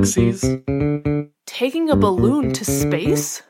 galaxies? 0.00 0.42
Taking 1.44 1.90
a 1.90 1.96
balloon 1.96 2.54
to 2.54 2.64
space? 2.64 3.42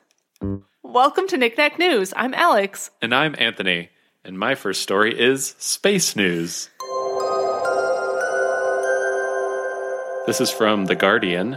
Welcome 0.82 1.28
to 1.28 1.36
Knickknack 1.36 1.78
News. 1.78 2.12
I'm 2.16 2.34
Alex. 2.34 2.90
And 3.00 3.14
I'm 3.14 3.36
Anthony, 3.38 3.90
and 4.24 4.36
my 4.36 4.56
first 4.56 4.82
story 4.82 5.18
is 5.18 5.54
Space 5.60 6.16
News. 6.16 6.70
This 10.26 10.40
is 10.40 10.50
from 10.50 10.86
The 10.86 10.96
Guardian, 10.96 11.56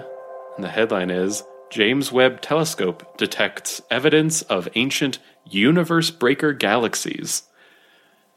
and 0.55 0.64
the 0.64 0.69
headline 0.69 1.10
is 1.10 1.43
James 1.71 2.11
Webb 2.11 2.41
Telescope 2.41 3.18
detects 3.18 3.82
evidence 3.89 4.43
of 4.43 4.69
ancient 4.75 5.18
universe 5.50 6.11
breaker 6.11 6.54
galaxies. 6.54 7.43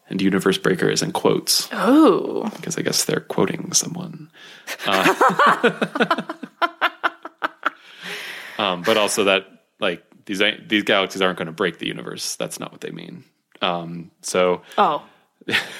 And 0.09 0.23
universe 0.23 0.57
breaker 0.59 0.89
is 0.89 1.03
in 1.03 1.11
quotes 1.13 1.69
Oh. 1.73 2.45
because 2.57 2.79
I 2.79 2.83
guess 2.83 3.05
they're 3.05 3.21
quoting 3.21 3.73
someone. 3.73 4.31
Uh, 4.87 6.23
um, 8.59 8.83
but 8.83 8.97
also 8.97 9.25
that 9.25 9.47
like 9.81 10.03
these 10.25 10.43
these 10.67 10.83
galaxies 10.85 11.23
aren't 11.23 11.39
going 11.39 11.47
to 11.47 11.53
break 11.53 11.79
the 11.79 11.87
universe. 11.87 12.37
That's 12.37 12.59
not 12.59 12.73
what 12.73 12.81
they 12.81 12.91
mean. 12.91 13.25
Um, 13.63 14.11
so 14.23 14.63
Oh. 14.79 15.03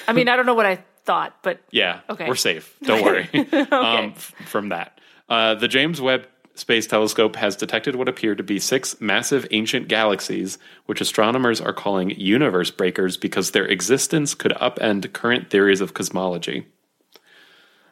I 0.07 0.13
mean, 0.13 0.29
I 0.29 0.35
don't 0.35 0.45
know 0.45 0.53
what 0.53 0.65
I 0.65 0.83
thought, 1.05 1.37
but 1.41 1.59
yeah, 1.71 2.01
Okay. 2.09 2.27
we're 2.27 2.35
safe. 2.35 2.73
Don't 2.83 3.03
worry 3.03 3.27
um, 3.71 4.13
f- 4.15 4.33
from 4.45 4.69
that. 4.69 4.99
Uh, 5.29 5.55
the 5.55 5.67
James 5.67 5.99
Webb 5.99 6.27
Space 6.57 6.87
Telescope 6.87 7.35
has 7.35 7.55
detected 7.55 7.95
what 7.95 8.09
appear 8.09 8.33
to 8.33 8.41
be 8.41 8.59
six 8.59 8.99
massive 8.99 9.45
ancient 9.51 9.87
galaxies, 9.87 10.57
which 10.87 11.01
astronomers 11.01 11.61
are 11.61 11.73
calling 11.73 12.09
universe 12.11 12.71
breakers 12.71 13.15
because 13.15 13.51
their 13.51 13.65
existence 13.65 14.33
could 14.33 14.53
upend 14.53 15.13
current 15.13 15.51
theories 15.51 15.81
of 15.81 15.93
cosmology. 15.93 16.65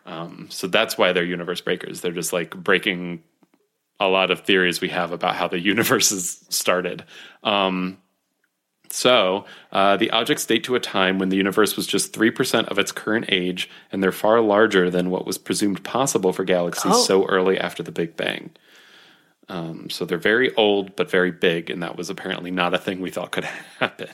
Um, 0.08 0.48
so 0.50 0.67
that's 0.67 0.98
why 0.98 1.14
they're 1.14 1.23
universe 1.23 1.62
breakers. 1.62 2.02
They're 2.02 2.12
just 2.12 2.34
like 2.34 2.56
breaking 2.56 3.23
a 4.00 4.08
lot 4.08 4.31
of 4.31 4.42
theories 4.42 4.81
we 4.81 4.90
have 4.90 5.12
about 5.12 5.36
how 5.36 5.47
the 5.47 5.59
universe 5.73 6.12
is 6.12 6.44
started. 6.50 7.03
Um, 7.44 8.00
so, 8.96 9.44
uh, 9.74 9.98
the 9.98 10.10
objects 10.12 10.46
date 10.46 10.64
to 10.64 10.76
a 10.76 10.80
time 10.80 11.20
when 11.20 11.28
the 11.30 11.36
universe 11.36 11.76
was 11.76 11.86
just 11.86 12.14
3% 12.14 12.68
of 12.70 12.80
its 12.80 12.92
current 12.94 13.26
age, 13.30 13.70
and 13.92 14.02
they're 14.02 14.12
far 14.14 14.40
larger 14.40 14.90
than 14.90 15.10
what 15.10 15.26
was 15.26 15.38
presumed 15.38 15.84
possible 15.84 16.32
for 16.32 16.46
galaxies 16.46 16.94
Oh. 16.96 17.04
so 17.04 17.26
early 17.26 17.60
after 17.60 17.84
the 17.84 17.92
Big 17.92 18.16
Bang. 18.16 18.52
Um, 19.50 19.90
so, 19.92 20.06
they're 20.06 20.18
very 20.18 20.56
old, 20.56 20.96
but 20.96 21.12
very 21.12 21.30
big, 21.32 21.70
and 21.70 21.84
that 21.84 21.98
was 21.98 22.10
apparently 22.10 22.50
not 22.52 22.74
a 22.74 22.78
thing 22.80 23.02
we 23.02 23.12
thought 23.12 23.32
could 23.32 23.44
happen. 23.80 24.08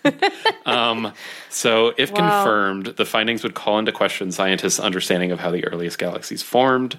um, 0.66 1.14
so, 1.50 1.94
if 1.98 2.10
Wow. 2.12 2.16
confirmed, 2.18 2.86
the 2.98 3.06
findings 3.06 3.44
would 3.44 3.54
call 3.54 3.78
into 3.80 3.92
question 3.92 4.32
scientists' 4.32 4.80
understanding 4.80 5.32
of 5.32 5.40
how 5.40 5.52
the 5.52 5.64
earliest 5.66 6.00
galaxies 6.00 6.42
formed. 6.42 6.98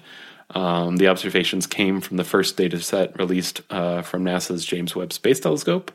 Um, 0.55 0.97
the 0.97 1.07
observations 1.09 1.67
came 1.67 1.99
from 2.01 2.17
the 2.17 2.23
first 2.23 2.57
data 2.57 2.79
set 2.79 3.17
released 3.19 3.61
uh, 3.69 4.01
from 4.03 4.23
NASA's 4.23 4.65
James 4.65 4.95
Webb 4.95 5.11
Space 5.13 5.39
Telescope, 5.39 5.91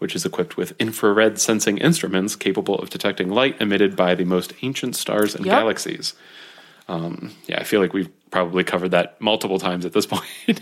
which 0.00 0.16
is 0.16 0.26
equipped 0.26 0.56
with 0.56 0.72
infrared 0.80 1.38
sensing 1.38 1.78
instruments 1.78 2.34
capable 2.34 2.74
of 2.80 2.90
detecting 2.90 3.30
light 3.30 3.56
emitted 3.60 3.94
by 3.94 4.14
the 4.16 4.24
most 4.24 4.52
ancient 4.62 4.96
stars 4.96 5.34
and 5.36 5.46
Yep. 5.46 5.54
galaxies. 5.54 6.14
Um, 6.88 7.32
yeah, 7.46 7.60
I 7.60 7.64
feel 7.64 7.80
like 7.80 7.92
we've 7.92 8.10
probably 8.32 8.64
covered 8.64 8.90
that 8.90 9.20
multiple 9.20 9.58
times 9.60 9.86
at 9.86 9.92
this 9.92 10.06
point. 10.14 10.60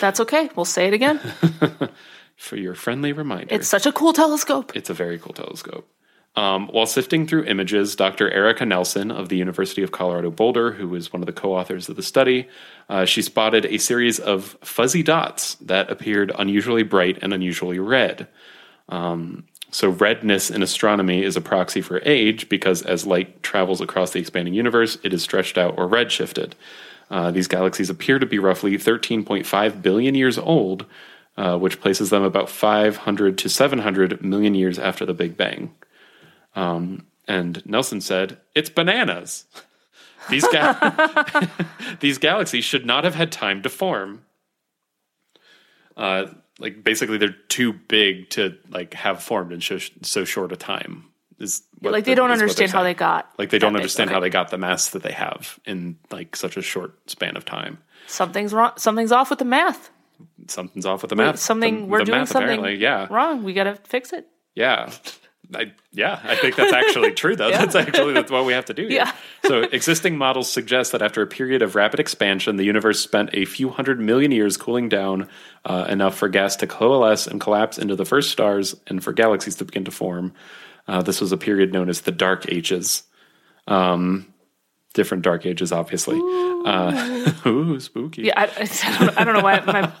that's 0.00 0.20
okay. 0.20 0.48
We'll 0.54 0.64
say 0.64 0.86
it 0.86 0.94
again. 0.94 1.18
For 2.36 2.54
your 2.56 2.76
friendly 2.76 3.12
reminder, 3.12 3.52
It's 3.52 3.66
such 3.66 3.84
a 3.86 3.90
cool 3.90 4.12
telescope. 4.12 4.70
It's 4.76 4.88
a 4.90 4.94
very 4.94 5.18
cool 5.18 5.32
telescope. 5.32 5.88
Um, 6.36 6.68
while 6.68 6.86
sifting 6.86 7.26
through 7.26 7.46
images, 7.46 7.96
Dr. 7.96 8.30
Erica 8.30 8.64
Nelson 8.64 9.10
of 9.10 9.28
the 9.28 9.36
University 9.36 9.82
of 9.82 9.90
Colorado 9.90 10.30
Boulder, 10.30 10.70
who 10.72 10.94
is 10.94 11.12
one 11.12 11.20
of 11.20 11.26
the 11.26 11.32
co 11.32 11.56
authors 11.56 11.88
of 11.88 11.96
the 11.96 12.02
study, 12.02 12.46
uh, 12.88 13.04
she 13.06 13.22
spotted 13.22 13.64
a 13.66 13.78
series 13.78 14.20
of 14.20 14.56
fuzzy 14.62 15.02
dots 15.02 15.56
that 15.56 15.90
appeared 15.90 16.30
unusually 16.38 16.84
bright 16.84 17.18
and 17.22 17.34
unusually 17.34 17.80
red. 17.80 18.28
Um, 18.88 19.44
so, 19.70 19.90
redness 19.90 20.50
in 20.50 20.62
astronomy 20.62 21.22
is 21.22 21.36
a 21.36 21.42
proxy 21.42 21.80
for 21.82 22.00
age 22.04 22.48
because 22.48 22.82
as 22.82 23.06
light 23.06 23.42
travels 23.42 23.80
across 23.80 24.12
the 24.12 24.18
expanding 24.18 24.54
universe, 24.54 24.96
it 25.02 25.12
is 25.12 25.22
stretched 25.22 25.58
out 25.58 25.78
or 25.78 25.86
redshifted. 25.86 26.52
Uh, 27.10 27.30
these 27.30 27.48
galaxies 27.48 27.90
appear 27.90 28.18
to 28.18 28.26
be 28.26 28.38
roughly 28.38 28.72
13.5 28.76 29.82
billion 29.82 30.14
years 30.14 30.38
old, 30.38 30.86
uh, 31.36 31.58
which 31.58 31.80
places 31.80 32.10
them 32.10 32.22
about 32.22 32.48
500 32.48 33.38
to 33.38 33.48
700 33.48 34.22
million 34.22 34.54
years 34.54 34.78
after 34.78 35.04
the 35.04 35.14
Big 35.14 35.36
Bang. 35.36 35.74
Um, 36.54 37.06
and 37.26 37.64
Nelson 37.66 38.00
said, 38.00 38.38
"It's 38.54 38.70
bananas. 38.70 39.44
These 40.30 40.46
ga- 40.48 41.48
these 42.00 42.18
galaxies 42.18 42.64
should 42.64 42.84
not 42.84 43.04
have 43.04 43.14
had 43.14 43.32
time 43.32 43.62
to 43.62 43.70
form. 43.70 44.24
Uh, 45.96 46.26
like 46.58 46.82
basically, 46.84 47.18
they're 47.18 47.36
too 47.48 47.72
big 47.72 48.30
to 48.30 48.56
like 48.70 48.94
have 48.94 49.22
formed 49.22 49.52
in 49.52 49.60
so, 49.60 49.78
so 50.02 50.24
short 50.24 50.52
a 50.52 50.56
time. 50.56 51.04
Is 51.38 51.62
what 51.80 51.92
like 51.92 52.04
they 52.04 52.12
the- 52.12 52.16
don't 52.16 52.30
is 52.30 52.32
what 52.32 52.38
they're 52.38 52.42
understand 52.46 52.70
how 52.72 52.82
they 52.82 52.94
got. 52.94 53.30
like 53.38 53.50
they 53.50 53.58
don't 53.58 53.72
big. 53.72 53.80
understand 53.80 54.10
how 54.10 54.18
they 54.20 54.30
got 54.30 54.50
the 54.50 54.58
mass 54.58 54.88
that 54.90 55.02
they 55.04 55.12
have 55.12 55.58
in 55.64 55.96
like 56.10 56.34
such 56.34 56.56
a 56.56 56.62
short 56.62 56.94
span 57.08 57.36
of 57.36 57.44
time. 57.44 57.78
Something's 58.08 58.52
wrong. 58.52 58.72
Something's 58.76 59.12
off 59.12 59.30
with 59.30 59.38
the 59.38 59.44
math. 59.44 59.90
Something's 60.48 60.84
off 60.84 61.02
with 61.02 61.10
the 61.10 61.16
math. 61.16 61.38
Something 61.38 61.82
The- 61.82 61.86
we're 61.86 61.98
the 62.00 62.04
doing 62.06 62.18
math, 62.20 62.28
something 62.30 62.58
apparently. 62.58 62.74
Yeah, 62.82 63.06
wrong. 63.08 63.44
We 63.44 63.52
got 63.52 63.64
to 63.64 63.76
fix 63.76 64.12
it. 64.12 64.26
Yeah. 64.54 64.90
I, 65.54 65.72
yeah, 65.92 66.20
I 66.22 66.36
think 66.36 66.56
that's 66.56 66.72
actually 66.72 67.12
true, 67.12 67.34
though. 67.34 67.50
That's 67.58 67.74
actually 67.74 68.12
that's 68.12 68.30
what 68.30 68.44
we 68.44 68.52
have 68.52 68.66
to 68.66 68.74
do. 68.74 68.82
Here. 68.82 68.98
Yeah. 68.98 69.12
so, 69.46 69.62
existing 69.62 70.18
models 70.18 70.52
suggest 70.52 70.92
that 70.92 71.00
after 71.00 71.22
a 71.22 71.26
period 71.26 71.62
of 71.62 71.74
rapid 71.74 72.00
expansion, 72.00 72.56
the 72.56 72.64
universe 72.64 73.00
spent 73.00 73.30
a 73.32 73.46
few 73.46 73.70
hundred 73.70 73.98
million 73.98 74.30
years 74.30 74.56
cooling 74.56 74.88
down 74.88 75.28
uh, 75.64 75.86
enough 75.88 76.16
for 76.16 76.28
gas 76.28 76.56
to 76.56 76.66
coalesce 76.66 77.26
and 77.26 77.40
collapse 77.40 77.78
into 77.78 77.96
the 77.96 78.04
first 78.04 78.30
stars 78.30 78.76
and 78.86 79.02
for 79.02 79.12
galaxies 79.12 79.54
to 79.56 79.64
begin 79.64 79.84
to 79.86 79.90
form. 79.90 80.34
Uh, 80.86 81.02
this 81.02 81.20
was 81.20 81.32
a 81.32 81.36
period 81.38 81.72
known 81.72 81.88
as 81.88 82.02
the 82.02 82.12
Dark 82.12 82.50
Ages. 82.52 83.04
Um, 83.66 84.32
different 84.94 85.22
Dark 85.22 85.46
Ages, 85.46 85.72
obviously. 85.72 86.16
Ooh, 86.16 86.64
uh, 86.66 87.32
ooh 87.46 87.80
spooky. 87.80 88.22
Yeah, 88.22 88.34
I, 88.36 88.44
I, 88.44 88.98
don't, 88.98 89.18
I 89.18 89.24
don't 89.24 89.34
know 89.34 89.42
why 89.42 89.60
my, 89.60 89.92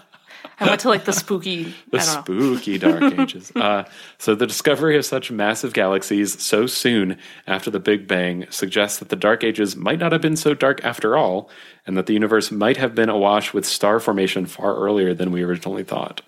I 0.60 0.66
went 0.66 0.80
to 0.80 0.88
like 0.88 1.04
the 1.04 1.12
spooky. 1.12 1.74
the 1.90 1.98
I 1.98 2.04
don't 2.04 2.14
know. 2.14 2.56
spooky 2.56 2.78
dark 2.78 3.02
ages. 3.18 3.52
Uh, 3.54 3.84
so 4.18 4.34
the 4.34 4.46
discovery 4.46 4.96
of 4.96 5.04
such 5.04 5.30
massive 5.30 5.72
galaxies 5.72 6.40
so 6.42 6.66
soon 6.66 7.16
after 7.46 7.70
the 7.70 7.80
Big 7.80 8.08
Bang 8.08 8.46
suggests 8.50 8.98
that 8.98 9.08
the 9.08 9.16
dark 9.16 9.44
ages 9.44 9.76
might 9.76 9.98
not 9.98 10.12
have 10.12 10.20
been 10.20 10.36
so 10.36 10.54
dark 10.54 10.84
after 10.84 11.16
all, 11.16 11.48
and 11.86 11.96
that 11.96 12.06
the 12.06 12.12
universe 12.12 12.50
might 12.50 12.76
have 12.76 12.94
been 12.94 13.08
awash 13.08 13.52
with 13.52 13.64
star 13.64 14.00
formation 14.00 14.46
far 14.46 14.74
earlier 14.76 15.14
than 15.14 15.30
we 15.30 15.42
originally 15.42 15.84
thought. 15.84 16.22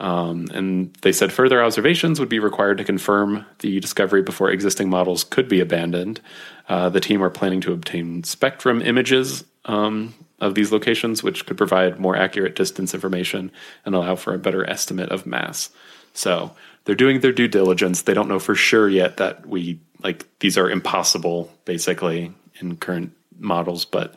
Um, 0.00 0.48
and 0.52 0.92
they 1.02 1.12
said 1.12 1.32
further 1.32 1.62
observations 1.62 2.18
would 2.18 2.28
be 2.28 2.40
required 2.40 2.78
to 2.78 2.84
confirm 2.84 3.46
the 3.60 3.78
discovery 3.78 4.22
before 4.22 4.50
existing 4.50 4.90
models 4.90 5.22
could 5.22 5.48
be 5.48 5.60
abandoned. 5.60 6.20
Uh, 6.68 6.88
the 6.88 7.00
team 7.00 7.22
are 7.22 7.30
planning 7.30 7.60
to 7.60 7.72
obtain 7.72 8.24
spectrum 8.24 8.82
images 8.82 9.44
um, 9.64 10.12
of 10.42 10.56
these 10.56 10.72
locations, 10.72 11.22
which 11.22 11.46
could 11.46 11.56
provide 11.56 12.00
more 12.00 12.16
accurate 12.16 12.56
distance 12.56 12.92
information 12.92 13.50
and 13.86 13.94
allow 13.94 14.16
for 14.16 14.34
a 14.34 14.38
better 14.38 14.68
estimate 14.68 15.10
of 15.10 15.24
mass. 15.24 15.70
So 16.14 16.54
they're 16.84 16.96
doing 16.96 17.20
their 17.20 17.32
due 17.32 17.48
diligence. 17.48 18.02
They 18.02 18.12
don't 18.12 18.28
know 18.28 18.40
for 18.40 18.56
sure 18.56 18.88
yet 18.88 19.18
that 19.18 19.46
we 19.46 19.80
like 20.02 20.26
these 20.40 20.58
are 20.58 20.68
impossible, 20.68 21.50
basically, 21.64 22.32
in 22.60 22.76
current 22.76 23.12
models, 23.38 23.84
but 23.84 24.14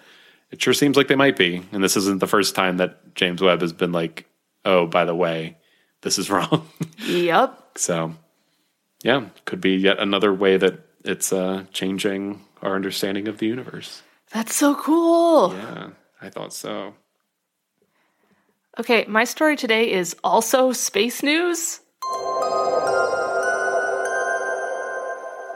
it 0.50 0.62
sure 0.62 0.74
seems 0.74 0.98
like 0.98 1.08
they 1.08 1.16
might 1.16 1.38
be. 1.38 1.62
And 1.72 1.84
this 1.84 1.96
isn't 1.96 2.20
the 2.20 2.28
first 2.28 2.56
time 2.56 2.78
that 2.78 3.14
James 3.14 3.42
Webb 3.42 3.62
has 3.62 3.72
been 3.72 3.92
like, 3.92 4.26
"Oh, 4.66 4.88
by 4.88 5.06
the 5.06 5.16
way, 5.16 5.58
this 6.02 6.18
is 6.18 6.30
wrong." 6.32 6.68
Yep. 7.06 7.78
So, 7.78 8.16
yeah, 9.04 9.26
could 9.46 9.62
be 9.62 9.76
yet 9.76 10.00
another 10.00 10.34
way 10.34 10.58
that 10.58 10.80
it's 11.04 11.32
uh, 11.32 11.66
changing 11.72 12.42
our 12.64 12.76
understanding 12.76 13.28
of 13.28 13.38
the 13.38 13.46
universe. 13.46 14.02
That's 14.32 14.56
so 14.56 14.74
cool. 14.74 15.54
Yeah, 15.54 15.90
I 16.22 16.30
thought 16.30 16.54
so. 16.54 16.94
Okay, 18.80 19.06
my 19.08 19.24
story 19.24 19.56
today 19.56 19.92
is 19.92 20.16
also 20.24 20.72
space 20.72 21.24
news. 21.24 21.80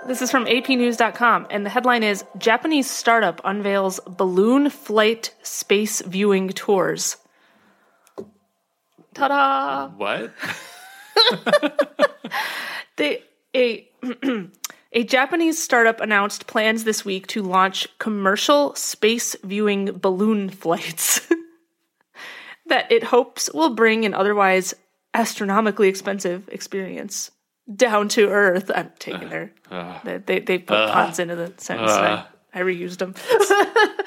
This 0.07 0.21
is 0.21 0.31
from 0.31 0.45
apnews.com, 0.45 1.47
and 1.49 1.65
the 1.65 1.69
headline 1.69 2.03
is 2.03 2.23
Japanese 2.37 2.89
startup 2.89 3.41
unveils 3.43 3.99
balloon 4.07 4.69
flight 4.69 5.35
space 5.43 6.01
viewing 6.01 6.49
tours. 6.49 7.17
Ta 9.13 9.27
da! 9.27 9.89
What? 9.89 10.33
They, 12.99 13.23
a, 13.55 13.87
a 14.91 15.03
Japanese 15.03 15.61
startup 15.61 16.01
announced 16.01 16.47
plans 16.47 16.83
this 16.83 17.05
week 17.05 17.27
to 17.27 17.41
launch 17.41 17.87
commercial 17.99 18.73
space 18.75 19.35
viewing 19.43 19.97
balloon 19.97 20.49
flights 20.49 21.21
that 22.67 22.91
it 22.91 23.03
hopes 23.03 23.49
will 23.53 23.75
bring 23.75 24.05
an 24.05 24.13
otherwise 24.13 24.73
astronomically 25.13 25.87
expensive 25.87 26.47
experience 26.49 27.31
down 27.73 28.07
to 28.09 28.29
earth. 28.29 28.71
I'm 28.73 28.91
taking 28.99 29.27
uh, 29.27 29.29
their 29.29 29.53
uh, 29.69 29.99
they 30.03 30.17
they, 30.17 30.39
they 30.39 30.57
put 30.59 30.77
uh, 30.77 30.93
puns 30.93 31.19
into 31.19 31.35
the 31.35 31.53
sentence. 31.57 31.93
today. 31.93 32.23
I 32.53 32.59
reused 32.61 32.97
them. 32.97 33.13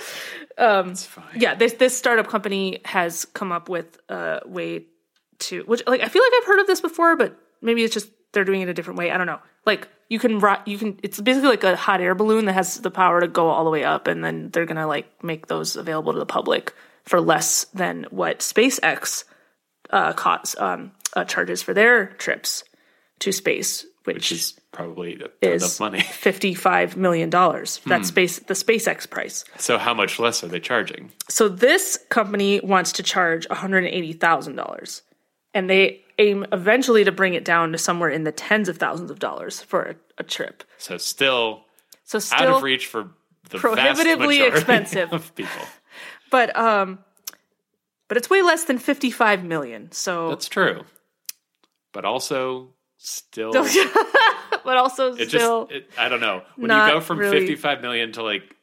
Um, 0.59 0.91
it's 0.91 1.07
fine. 1.07 1.25
yeah, 1.35 1.55
this 1.55 1.73
this 1.75 1.97
startup 1.97 2.29
company 2.29 2.83
has 2.85 3.25
come 3.25 3.53
up 3.53 3.71
with 3.71 3.99
a 4.11 4.43
way 4.45 4.85
to 5.39 5.63
which 5.63 5.83
like 5.87 6.03
I 6.03 6.09
feel 6.09 6.23
like 6.23 6.33
I've 6.37 6.47
heard 6.47 6.61
of 6.61 6.67
this 6.67 6.83
before, 6.83 7.17
but 7.17 7.39
maybe 7.63 7.83
it's 7.83 7.95
just 7.95 8.11
they're 8.33 8.45
doing 8.45 8.61
it 8.61 8.69
a 8.69 8.75
different 8.75 8.99
way. 8.99 9.11
I 9.11 9.17
don't 9.17 9.27
know. 9.27 9.41
Like 9.65 9.89
you 10.13 10.19
can 10.19 10.43
you 10.67 10.77
can 10.77 11.01
it's 11.03 11.19
basically 11.19 11.49
like 11.49 11.65
a 11.65 11.75
hot 11.75 12.03
air 12.03 12.15
balloon 12.15 12.45
that 12.45 12.53
has 12.53 12.79
the 12.83 12.91
power 12.91 13.23
to 13.23 13.27
go 13.29 13.49
all 13.49 13.65
the 13.65 13.71
way 13.71 13.83
up, 13.83 14.07
and 14.07 14.23
then 14.23 14.51
they're 14.51 14.67
gonna 14.67 14.87
like 14.87 15.07
make 15.25 15.47
those 15.47 15.75
available 15.75 16.13
to 16.13 16.19
the 16.19 16.27
public 16.27 16.75
for 17.05 17.19
less 17.19 17.65
than 17.73 18.05
what 18.11 18.41
SpaceX 18.41 19.25
uh, 19.89 20.13
costs 20.13 20.55
um, 20.59 20.93
uh, 21.17 21.25
charges 21.25 21.63
for 21.63 21.73
their 21.73 22.09
trips 22.19 22.63
to 23.21 23.33
space, 23.33 23.87
which, 24.05 24.17
Which 24.17 24.33
is 24.33 24.61
probably 24.71 25.19
is 25.41 25.81
money. 25.81 26.01
fifty-five 26.29 26.95
million 26.95 27.31
dollars. 27.31 27.81
That's 27.87 28.09
space 28.09 28.39
the 28.39 28.55
SpaceX 28.55 29.09
price. 29.09 29.47
So 29.57 29.79
how 29.79 29.95
much 29.95 30.19
less 30.19 30.45
are 30.45 30.49
they 30.49 30.61
charging? 30.61 31.11
So 31.31 31.49
this 31.49 31.99
company 32.11 32.61
wants 32.61 32.93
to 32.93 33.03
charge 33.03 33.49
one 33.49 33.59
hundred 33.59 33.87
eighty 33.87 34.13
thousand 34.13 34.57
dollars, 34.57 35.01
and 35.55 35.71
they 35.71 36.02
aim 36.19 36.47
eventually 36.53 37.05
to 37.05 37.13
bring 37.13 37.35
it 37.35 37.45
down 37.45 37.73
to 37.73 37.79
somewhere 37.79 38.11
in 38.11 38.25
the 38.25 38.33
tens 38.33 38.69
of 38.69 38.79
thousands 38.79 39.11
of 39.11 39.19
dollars 39.19 39.61
for 39.61 39.83
a, 39.83 39.95
a 40.19 40.23
trip. 40.23 40.65
So 40.79 40.97
still 40.97 41.65
So 42.05 42.19
still 42.19 42.39
out 42.39 42.57
of 42.57 42.63
reach 42.63 42.87
for 42.87 43.11
the 43.51 43.59
prohibitively 43.59 44.43
expensive. 44.43 45.13
of 45.13 45.35
people. 45.35 45.63
but 46.31 46.57
um, 46.57 46.99
but 48.09 48.17
it's 48.17 48.29
way 48.31 48.43
less 48.43 48.65
than 48.65 48.79
fifty-five 48.79 49.45
million. 49.45 49.91
So, 49.93 50.29
That's 50.31 50.49
true. 50.49 50.85
But 51.93 52.05
also 52.05 52.69
still 52.99 53.53
but 54.65 54.77
also 54.77 55.15
it 55.15 55.29
still, 55.29 55.67
just 55.67 55.77
it, 55.77 55.91
I 55.99 56.09
don't 56.09 56.21
know. 56.21 56.43
When 56.57 56.71
you 56.71 56.77
go 56.77 57.01
from 57.01 57.19
really- 57.19 57.41
55 57.41 57.81
million 57.83 58.13
to 58.13 58.23
like 58.23 58.55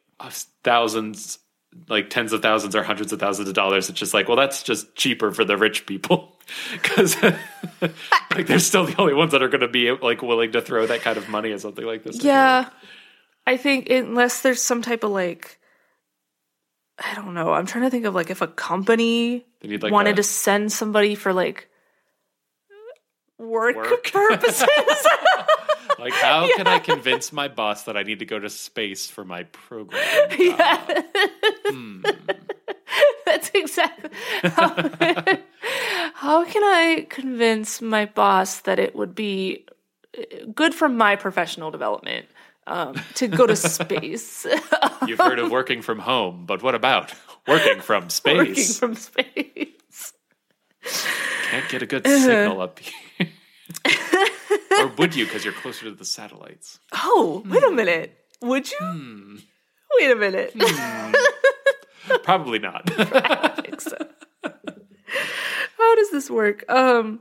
thousands 0.63 1.39
like 1.87 2.09
tens 2.09 2.33
of 2.33 2.41
thousands 2.41 2.75
or 2.75 2.83
hundreds 2.83 3.13
of 3.13 3.19
thousands 3.19 3.47
of 3.47 3.53
dollars 3.53 3.89
it's 3.89 3.99
just 3.99 4.13
like 4.13 4.27
well 4.27 4.35
that's 4.35 4.63
just 4.63 4.95
cheaper 4.95 5.31
for 5.31 5.45
the 5.45 5.55
rich 5.55 5.85
people 5.85 6.35
cuz 6.83 7.15
like 8.31 8.47
they're 8.47 8.59
still 8.59 8.85
the 8.85 8.95
only 8.97 9.13
ones 9.13 9.31
that 9.31 9.41
are 9.41 9.47
going 9.49 9.61
to 9.61 9.67
be 9.67 9.91
like 9.91 10.21
willing 10.21 10.51
to 10.53 10.61
throw 10.61 10.85
that 10.85 11.01
kind 11.01 11.17
of 11.17 11.29
money 11.29 11.51
at 11.51 11.61
something 11.61 11.85
like 11.85 12.03
this. 12.03 12.23
yeah. 12.23 12.69
I 13.47 13.57
think 13.57 13.89
unless 13.89 14.41
there's 14.41 14.61
some 14.61 14.81
type 14.81 15.03
of 15.03 15.11
like, 15.11 15.57
I 16.99 17.15
don't 17.15 17.33
know. 17.33 17.51
I'm 17.53 17.65
trying 17.65 17.85
to 17.85 17.89
think 17.89 18.05
of 18.05 18.13
like 18.13 18.29
if 18.29 18.41
a 18.41 18.47
company 18.47 19.45
need 19.63 19.81
like 19.81 19.91
wanted 19.91 20.13
a- 20.13 20.17
to 20.17 20.23
send 20.23 20.71
somebody 20.71 21.15
for 21.15 21.33
like 21.33 21.67
work, 23.37 23.75
Work. 23.75 24.11
purposes. 24.11 24.67
Like, 25.99 26.13
how 26.13 26.47
can 26.55 26.67
I 26.67 26.79
convince 26.83 27.33
my 27.33 27.47
boss 27.47 27.83
that 27.83 27.97
I 27.97 28.03
need 28.03 28.19
to 28.19 28.25
go 28.25 28.39
to 28.39 28.49
space 28.49 29.07
for 29.09 29.25
my 29.25 29.43
program? 29.43 30.29
yeah. 30.37 31.01
Hmm. 31.69 32.01
That's 33.25 33.51
exactly 33.53 34.09
how, 34.43 34.73
how 36.15 36.45
can 36.45 36.63
I 36.63 37.05
convince 37.09 37.79
my 37.79 38.05
boss 38.05 38.61
that 38.61 38.79
it 38.79 38.95
would 38.95 39.13
be 39.13 39.65
uh, 40.17 40.23
good 40.55 40.73
for 40.73 40.89
my 40.89 41.15
professional 41.15 41.69
development 41.69 42.25
um, 42.65 42.99
to 43.15 43.27
go 43.27 43.45
to 43.45 43.55
space, 43.55 44.47
You've 45.05 45.19
heard 45.19 45.37
of 45.37 45.51
working 45.51 45.83
from 45.83 45.99
home, 45.99 46.45
but 46.47 46.63
what 46.63 46.73
about 46.73 47.13
working 47.47 47.81
from 47.81 48.09
space? 48.09 48.37
working 48.37 48.55
from 48.55 48.95
space? 48.95 50.13
Can't 51.51 51.69
get 51.69 51.83
a 51.83 51.85
good 51.85 52.07
signal 52.07 52.61
up 52.61 52.79
here. 52.79 54.03
Or 54.79 54.87
would 54.97 55.15
you 55.15 55.25
because 55.25 55.43
you're 55.43 55.53
closer 55.53 55.85
to 55.85 55.91
the 55.91 56.05
satellites? 56.05 56.79
Oh, 56.93 57.43
wait 57.45 57.63
Hmm. 57.63 57.73
a 57.73 57.75
minute. 57.75 58.17
Would 58.41 58.71
you? 58.71 59.39
Wait 59.99 60.11
a 60.11 60.15
minute. 60.15 60.53
Hmm. 60.57 61.13
Probably 62.23 62.59
not. 62.59 62.83
I 62.97 63.49
think 63.61 63.81
so. 63.81 63.97
How 65.77 65.95
does 65.95 66.11
this 66.11 66.29
work? 66.29 66.63
Um, 66.71 67.19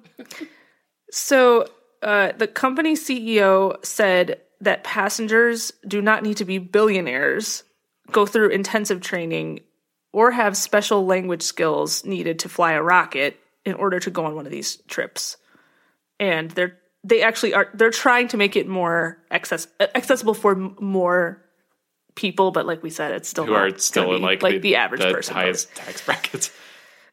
so 1.11 1.67
uh, 2.03 2.33
the 2.37 2.47
company 2.47 2.95
CEO 2.95 3.85
said 3.85 4.41
that 4.61 4.85
passengers 4.85 5.73
do 5.87 6.03
not 6.03 6.23
need 6.23 6.37
to 6.39 6.45
be 6.45 6.59
billionaires, 6.59 7.65
go 8.13 8.27
through 8.27 8.49
intensive 8.51 9.01
training, 9.01 9.61
or 10.13 10.31
have 10.33 10.57
special 10.57 11.07
language 11.07 11.43
skills 11.43 12.05
needed 12.05 12.39
to 12.41 12.49
fly 12.49 12.73
a 12.73 12.83
rocket 12.83 13.39
in 13.65 13.75
order 13.75 14.01
to 14.01 14.11
go 14.11 14.25
on 14.25 14.35
one 14.35 14.47
of 14.47 14.53
these 14.53 14.77
trips. 14.89 15.37
And 16.21 16.51
they're 16.53 16.79
they 17.09 17.23
actually 17.23 17.55
are 17.55 17.69
they're 17.75 17.91
trying 17.91 18.29
to 18.29 18.37
make 18.37 18.55
it 18.57 18.69
more 18.69 19.19
access, 19.31 19.67
accessible 19.81 20.35
for 20.35 20.53
m- 20.53 20.77
more 20.81 21.43
people, 22.15 22.51
but 22.51 22.67
like 22.67 22.83
we 22.83 22.91
said, 22.91 23.13
it's 23.13 23.29
still 23.29 23.47
Who 23.47 23.55
are 23.55 23.77
still 23.79 24.15
in 24.17 24.23
like, 24.23 24.43
like 24.43 24.61
the, 24.63 24.77
average 24.77 25.01
the 25.01 25.13
person. 25.13 25.35
highest 25.35 25.75
tax 25.75 26.05
brackets. 26.05 26.51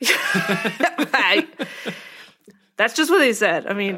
I- 0.03 1.47
that's 2.77 2.95
just 2.95 3.09
what 3.09 3.19
they 3.19 3.33
said. 3.33 3.67
I 3.67 3.73
mean, 3.73 3.95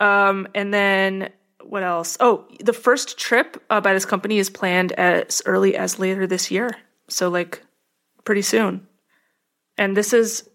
Uh, 0.00 0.04
um, 0.04 0.48
and 0.54 0.72
then 0.72 1.30
what 1.62 1.82
else? 1.82 2.16
Oh, 2.20 2.46
the 2.64 2.72
first 2.72 3.18
trip 3.18 3.62
uh, 3.70 3.80
by 3.80 3.92
this 3.94 4.04
company 4.06 4.38
is 4.38 4.48
planned 4.50 4.92
as 4.92 5.42
early 5.46 5.76
as 5.76 5.98
later 5.98 6.26
this 6.26 6.50
year. 6.50 6.70
So 7.08 7.28
like 7.28 7.62
pretty 8.24 8.42
soon. 8.42 8.86
And 9.76 9.96
this 9.96 10.12
is 10.12 10.48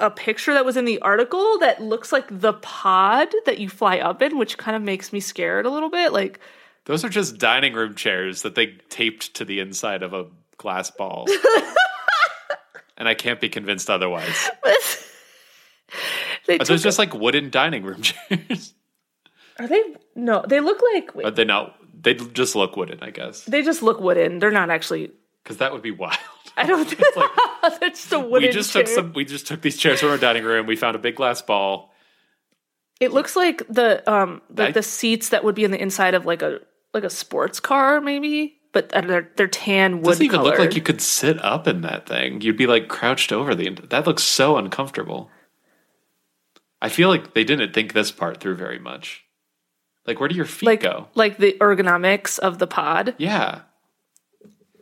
a 0.00 0.10
picture 0.10 0.52
that 0.54 0.64
was 0.64 0.76
in 0.76 0.84
the 0.84 0.98
article 1.00 1.58
that 1.58 1.82
looks 1.82 2.12
like 2.12 2.26
the 2.30 2.54
pod 2.54 3.28
that 3.46 3.58
you 3.58 3.68
fly 3.68 3.98
up 3.98 4.22
in, 4.22 4.36
which 4.38 4.58
kind 4.58 4.76
of 4.76 4.82
makes 4.82 5.12
me 5.12 5.20
scared 5.20 5.66
a 5.66 5.70
little 5.70 5.90
bit. 5.90 6.12
Like 6.12 6.40
Those 6.86 7.04
are 7.04 7.08
just 7.08 7.38
dining 7.38 7.74
room 7.74 7.94
chairs 7.94 8.42
that 8.42 8.54
they 8.54 8.78
taped 8.88 9.34
to 9.34 9.44
the 9.44 9.60
inside 9.60 10.02
of 10.02 10.12
a 10.12 10.26
glass 10.56 10.90
ball. 10.90 11.26
and 12.96 13.06
I 13.08 13.14
can't 13.14 13.40
be 13.40 13.48
convinced 13.48 13.88
otherwise. 13.90 14.50
they 16.46 16.58
Are 16.58 16.64
those 16.64 16.82
just 16.82 16.98
like 16.98 17.14
wooden 17.14 17.50
dining 17.50 17.82
room 17.84 18.02
chairs? 18.02 18.74
are 19.58 19.66
they 19.68 19.82
no, 20.14 20.44
they 20.48 20.60
look 20.60 20.80
like 20.94 21.14
wait, 21.14 21.26
Are 21.26 21.30
they 21.30 21.44
not? 21.44 21.76
They 22.02 22.14
just 22.14 22.56
look 22.56 22.76
wooden, 22.76 22.98
I 23.02 23.10
guess. 23.10 23.44
they 23.44 23.62
just 23.62 23.82
look 23.82 24.00
wooden. 24.00 24.38
They're 24.38 24.50
not 24.50 24.70
actually 24.70 25.10
Because 25.42 25.58
that 25.58 25.72
would 25.72 25.82
be 25.82 25.90
wild. 25.90 26.16
I 26.62 26.66
don't 26.66 26.84
think 26.88 27.02
that's 27.80 28.00
just 28.00 28.12
a 28.12 28.18
wooden 28.20 28.48
we 28.48 28.52
just 28.52 28.72
chair. 28.72 28.82
took 28.84 28.92
some. 28.92 29.12
We 29.14 29.24
just 29.24 29.46
took 29.46 29.62
these 29.62 29.76
chairs 29.76 30.00
from 30.00 30.10
our 30.10 30.18
dining 30.18 30.44
room. 30.44 30.66
We 30.66 30.76
found 30.76 30.94
a 30.96 30.98
big 30.98 31.16
glass 31.16 31.40
ball. 31.42 31.92
It 33.00 33.12
looks 33.12 33.34
like 33.36 33.62
the 33.68 34.08
um 34.10 34.42
like 34.56 34.68
I- 34.68 34.72
the 34.72 34.82
seats 34.82 35.30
that 35.30 35.42
would 35.44 35.54
be 35.54 35.64
in 35.64 35.70
the 35.70 35.80
inside 35.80 36.14
of 36.14 36.26
like 36.26 36.42
a 36.42 36.60
like 36.92 37.04
a 37.04 37.10
sports 37.10 37.60
car 37.60 38.00
maybe, 38.00 38.58
but 38.72 38.90
they're 38.90 39.30
they're 39.36 39.48
tan 39.48 39.98
wood 40.02 40.04
Doesn't 40.10 40.26
even 40.26 40.42
look 40.42 40.58
like 40.58 40.74
you 40.76 40.82
could 40.82 41.00
sit 41.00 41.42
up 41.42 41.66
in 41.66 41.80
that 41.82 42.06
thing. 42.06 42.40
You'd 42.42 42.56
be 42.58 42.66
like 42.66 42.88
crouched 42.88 43.32
over 43.32 43.54
the. 43.54 43.70
That 43.88 44.06
looks 44.06 44.22
so 44.22 44.56
uncomfortable. 44.56 45.30
I 46.82 46.88
feel 46.88 47.08
like 47.08 47.34
they 47.34 47.44
didn't 47.44 47.72
think 47.74 47.92
this 47.92 48.10
part 48.10 48.38
through 48.40 48.56
very 48.56 48.78
much. 48.78 49.24
Like, 50.06 50.18
where 50.18 50.28
do 50.28 50.34
your 50.34 50.46
feet 50.46 50.66
like 50.66 50.80
go? 50.80 51.08
like 51.14 51.36
the 51.36 51.52
ergonomics 51.60 52.38
of 52.38 52.58
the 52.58 52.66
pod 52.66 53.14
Yeah, 53.18 53.60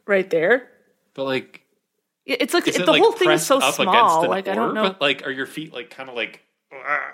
right 0.07 0.29
there. 0.31 0.69
but 1.15 1.25
like, 1.25 1.63
It's 2.35 2.53
like 2.55 2.69
it, 2.69 2.77
the 2.77 2.85
like 2.85 3.01
whole 3.03 3.13
thing 3.13 3.31
is 3.31 3.47
so 3.47 3.59
up 3.59 3.75
small. 3.75 4.29
Like 4.29 4.49
I 4.49 4.55
don't 4.55 4.67
orb? 4.67 4.75
know. 4.75 4.97
Like, 5.01 5.27
are 5.27 5.31
your 5.31 5.47
feet 5.47 5.73
like 5.73 5.91
kind 5.91 6.09
of 6.09 6.15
like? 6.15 6.43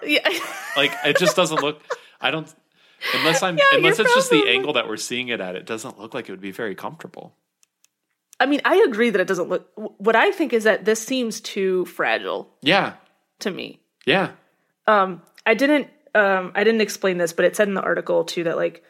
Yeah. 0.04 0.28
Like 0.76 0.92
it 1.04 1.18
just 1.18 1.36
doesn't 1.36 1.62
look. 1.62 1.80
I 2.20 2.30
don't. 2.32 2.52
Unless 3.14 3.42
I'm. 3.42 3.56
Yeah, 3.56 3.64
unless 3.74 3.98
it's 4.00 4.12
just 4.14 4.30
the 4.30 4.44
angle 4.48 4.72
that 4.72 4.88
we're 4.88 4.96
seeing 4.96 5.28
it 5.28 5.40
at, 5.40 5.54
it 5.54 5.66
doesn't 5.66 6.00
look 6.00 6.14
like 6.14 6.28
it 6.28 6.32
would 6.32 6.40
be 6.40 6.50
very 6.50 6.74
comfortable. 6.74 7.34
I 8.40 8.46
mean, 8.46 8.60
I 8.64 8.84
agree 8.88 9.10
that 9.10 9.20
it 9.20 9.28
doesn't 9.28 9.48
look. 9.48 9.70
What 9.76 10.16
I 10.16 10.32
think 10.32 10.52
is 10.52 10.64
that 10.64 10.84
this 10.84 11.00
seems 11.00 11.40
too 11.40 11.84
fragile 11.84 12.50
Yeah, 12.62 12.94
to 13.40 13.50
me. 13.50 13.78
yeah. 14.04 14.32
Um, 14.88 15.22
I 15.46 15.54
didn't 15.54 15.88
um 16.16 16.50
I 16.56 16.64
didn't 16.64 16.80
explain 16.80 17.18
this, 17.18 17.32
but 17.32 17.44
it 17.44 17.54
said 17.54 17.68
in 17.68 17.74
the 17.74 17.82
article 17.82 18.24
too 18.24 18.44
that 18.44 18.56
like 18.56 18.82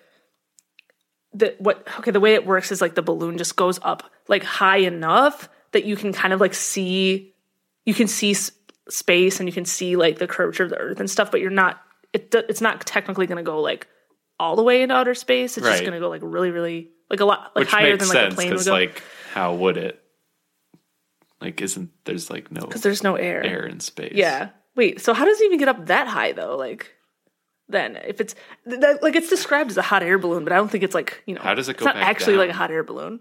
the 1.33 1.55
what 1.59 1.87
okay, 1.99 2.11
the 2.11 2.21
way 2.21 2.35
it 2.35 2.47
works 2.47 2.73
is 2.73 2.81
like 2.81 2.95
the 2.95 3.03
balloon 3.03 3.37
just 3.37 3.57
goes 3.57 3.79
up 3.83 4.11
like 4.29 4.43
high 4.45 4.79
enough 4.79 5.49
that 5.75 5.85
you 5.85 5.95
can 5.95 6.13
kind 6.13 6.33
of 6.33 6.41
like 6.41 6.55
see 6.55 7.35
you 7.85 7.93
can 7.93 8.09
see 8.09 8.31
s- 8.31 8.51
space 8.89 9.39
and 9.39 9.49
you 9.49 9.53
can 9.53 9.65
see 9.65 9.97
like 9.97 10.19
the 10.19 10.27
curvature 10.27 10.65
of 10.65 10.71
the 10.71 10.79
earth 10.79 10.99
and 10.99 11.11
stuff, 11.11 11.31
but 11.31 11.41
you're 11.41 11.51
not 11.51 11.81
it 12.13 12.35
it's 12.35 12.61
not 12.61 12.81
technically 12.87 13.27
going 13.27 13.37
to 13.37 13.49
go 13.49 13.61
like 13.61 13.87
all 14.41 14.57
the 14.57 14.63
way 14.63 14.83
into 14.83 14.95
outer 14.95 15.15
space. 15.15 15.57
It's 15.59 15.67
just 15.67 15.83
going 15.83 15.93
to 15.93 16.01
go 16.01 16.09
like 16.09 16.23
really 16.25 16.51
really 16.51 16.91
like 17.11 17.21
a 17.21 17.25
lot 17.25 17.53
like 17.55 17.65
Which 17.65 17.71
higher 17.71 17.93
makes 17.93 18.09
than 18.09 18.17
like 18.17 18.25
sense 18.25 18.33
a 18.33 18.37
plane 18.37 18.49
would 18.49 18.55
because, 18.55 18.67
go 18.67 18.73
like, 18.73 19.03
how 19.33 19.55
would 19.55 19.77
it? 19.77 20.01
Like, 21.41 21.61
isn't 21.61 21.91
there's 22.05 22.31
like 22.31 22.51
no 22.51 22.63
because 22.63 22.81
there's 22.81 23.03
no 23.03 23.17
air. 23.17 23.45
air 23.45 23.67
in 23.67 23.81
space? 23.81 24.15
Yeah. 24.15 24.51
Wait, 24.77 25.01
so 25.01 25.13
how 25.13 25.25
does 25.25 25.41
it 25.41 25.45
even 25.45 25.59
get 25.59 25.69
up 25.69 25.87
that 25.87 26.09
high 26.09 26.33
though? 26.33 26.57
Like 26.57 26.95
then 27.69 27.97
if 27.97 28.21
it's 28.21 28.35
that, 28.67 29.03
like 29.03 29.15
it's 29.15 29.31
described 29.31 29.71
as 29.71 29.77
a 29.77 29.83
hot 29.83 30.03
air 30.03 30.19
balloon, 30.19 30.45
but 30.45 30.53
I 30.53 30.57
don't 30.57 30.71
think 30.71 30.85
it's 30.85 30.95
like, 30.95 31.23
you 31.27 31.35
know, 31.35 31.41
How 31.43 31.55
does 31.55 31.69
it 31.69 31.77
go 31.77 31.79
it's 31.79 31.85
not 31.85 31.95
back 31.95 32.07
actually 32.09 32.37
like 32.37 32.51
a 32.51 32.55
hot 32.55 32.71
air 32.71 32.83
balloon. 32.83 33.21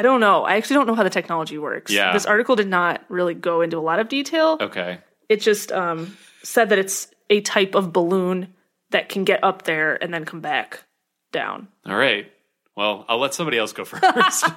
I 0.00 0.02
don't 0.02 0.20
know. 0.20 0.44
I 0.44 0.56
actually 0.56 0.76
don't 0.76 0.86
know 0.86 0.94
how 0.94 1.02
the 1.02 1.10
technology 1.10 1.58
works. 1.58 1.92
Yeah. 1.92 2.14
This 2.14 2.24
article 2.24 2.56
did 2.56 2.68
not 2.68 3.04
really 3.10 3.34
go 3.34 3.60
into 3.60 3.76
a 3.76 3.84
lot 3.84 4.00
of 4.00 4.08
detail. 4.08 4.56
Okay. 4.58 4.98
It 5.28 5.42
just 5.42 5.70
um, 5.72 6.16
said 6.42 6.70
that 6.70 6.78
it's 6.78 7.08
a 7.28 7.42
type 7.42 7.74
of 7.74 7.92
balloon 7.92 8.54
that 8.92 9.10
can 9.10 9.24
get 9.24 9.44
up 9.44 9.64
there 9.64 10.02
and 10.02 10.12
then 10.14 10.24
come 10.24 10.40
back 10.40 10.84
down. 11.32 11.68
All 11.84 11.96
right. 11.96 12.32
Well, 12.78 13.04
I'll 13.10 13.18
let 13.18 13.34
somebody 13.34 13.58
else 13.58 13.74
go 13.74 13.84
first. 13.84 14.02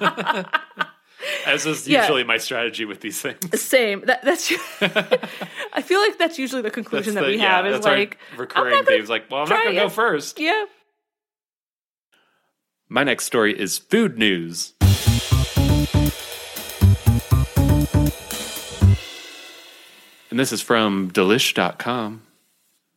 As 1.46 1.66
is 1.66 1.86
Yeah. 1.86 2.00
usually 2.00 2.24
my 2.24 2.38
strategy 2.38 2.86
with 2.86 3.02
these 3.02 3.20
things. 3.20 3.60
Same. 3.60 4.00
That, 4.06 4.24
that's. 4.24 4.50
I 5.74 5.82
feel 5.82 6.00
like 6.00 6.16
that's 6.16 6.38
usually 6.38 6.62
the 6.62 6.70
conclusion 6.70 7.16
that 7.16 7.20
the- 7.20 7.26
we 7.32 7.36
yeah, 7.36 7.56
have 7.56 7.66
is 7.66 7.84
like 7.84 8.16
recurring 8.38 8.68
I'm 8.68 8.78
not 8.78 8.86
gonna 8.86 8.96
themes. 8.96 9.10
Like, 9.10 9.30
well, 9.30 9.42
I'm 9.42 9.48
not 9.50 9.62
going 9.62 9.74
to 9.74 9.80
go 9.82 9.88
first. 9.90 10.40
Yeah. 10.40 10.64
My 12.88 13.04
next 13.04 13.26
story 13.26 13.60
is 13.60 13.76
food 13.76 14.16
news. 14.16 14.72
And 20.34 20.40
this 20.40 20.50
is 20.50 20.60
from 20.60 21.12
delish.com, 21.12 22.22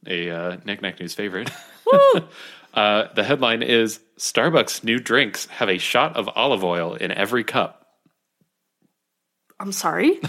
a 0.07 0.31
uh, 0.31 0.57
Knickknack 0.65 0.99
News 0.99 1.13
favorite. 1.13 1.51
uh, 2.73 3.13
the 3.13 3.23
headline 3.23 3.61
is 3.61 3.99
Starbucks 4.17 4.83
new 4.83 4.97
drinks 4.97 5.45
have 5.45 5.69
a 5.69 5.77
shot 5.77 6.17
of 6.17 6.27
olive 6.33 6.63
oil 6.63 6.95
in 6.95 7.11
every 7.11 7.43
cup. 7.43 7.85
I'm 9.59 9.71
sorry. 9.71 10.19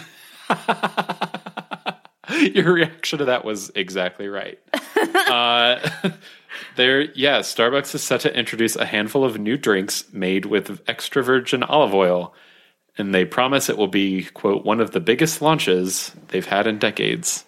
Your 2.53 2.75
reaction 2.75 3.21
to 3.21 3.25
that 3.25 3.43
was 3.43 3.71
exactly 3.75 4.29
right. 4.29 4.59
uh, 5.31 5.79
there, 6.77 7.01
yeah, 7.13 7.39
Starbucks 7.39 7.95
is 7.95 8.03
set 8.03 8.21
to 8.21 8.39
introduce 8.39 8.77
a 8.77 8.85
handful 8.85 9.25
of 9.25 9.39
new 9.39 9.57
drinks 9.57 10.05
made 10.13 10.45
with 10.45 10.83
extra 10.87 11.23
virgin 11.23 11.63
olive 11.63 11.95
oil, 11.95 12.35
and 12.99 13.15
they 13.15 13.25
promise 13.25 13.69
it 13.69 13.79
will 13.79 13.89
be 13.89 14.25
quote 14.25 14.65
one 14.65 14.81
of 14.81 14.91
the 14.91 15.01
biggest 15.01 15.41
launches 15.41 16.13
they've 16.29 16.47
had 16.47 16.67
in 16.67 16.79
decades. 16.79 17.45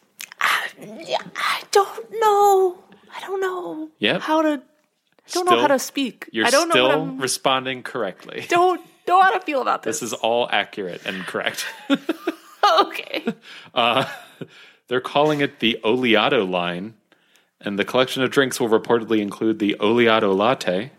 Yeah, 0.80 1.18
I 1.36 1.62
don't 1.72 2.10
know. 2.12 2.78
I 3.14 3.20
don't 3.20 3.40
know. 3.40 3.90
Yep. 3.98 4.20
How 4.22 4.42
to. 4.42 4.48
I 4.48 5.32
don't 5.32 5.44
know 5.50 5.60
how 5.60 5.66
to 5.66 5.78
speak. 5.78 6.28
You're 6.32 6.46
I 6.46 6.50
don't 6.50 6.68
know 6.68 6.72
still 6.72 6.88
what 6.88 6.98
I'm. 6.98 7.18
responding 7.20 7.82
correctly. 7.84 8.46
Don't 8.48 8.80
know 9.06 9.20
how 9.20 9.30
to 9.30 9.38
feel 9.38 9.62
about 9.62 9.84
this. 9.84 10.00
This 10.00 10.08
is 10.08 10.12
all 10.12 10.48
accurate 10.50 11.06
and 11.06 11.24
correct. 11.24 11.66
okay. 12.80 13.24
They're 14.88 15.00
calling 15.00 15.40
it 15.40 15.60
the 15.60 15.78
Oleato 15.84 16.50
line, 16.50 16.94
and 17.60 17.78
the 17.78 17.84
collection 17.84 18.24
of 18.24 18.30
drinks 18.32 18.58
will 18.58 18.68
reportedly 18.68 19.20
include 19.20 19.60
the 19.60 19.76
Oleato 19.78 20.36
Latte, 20.36 20.90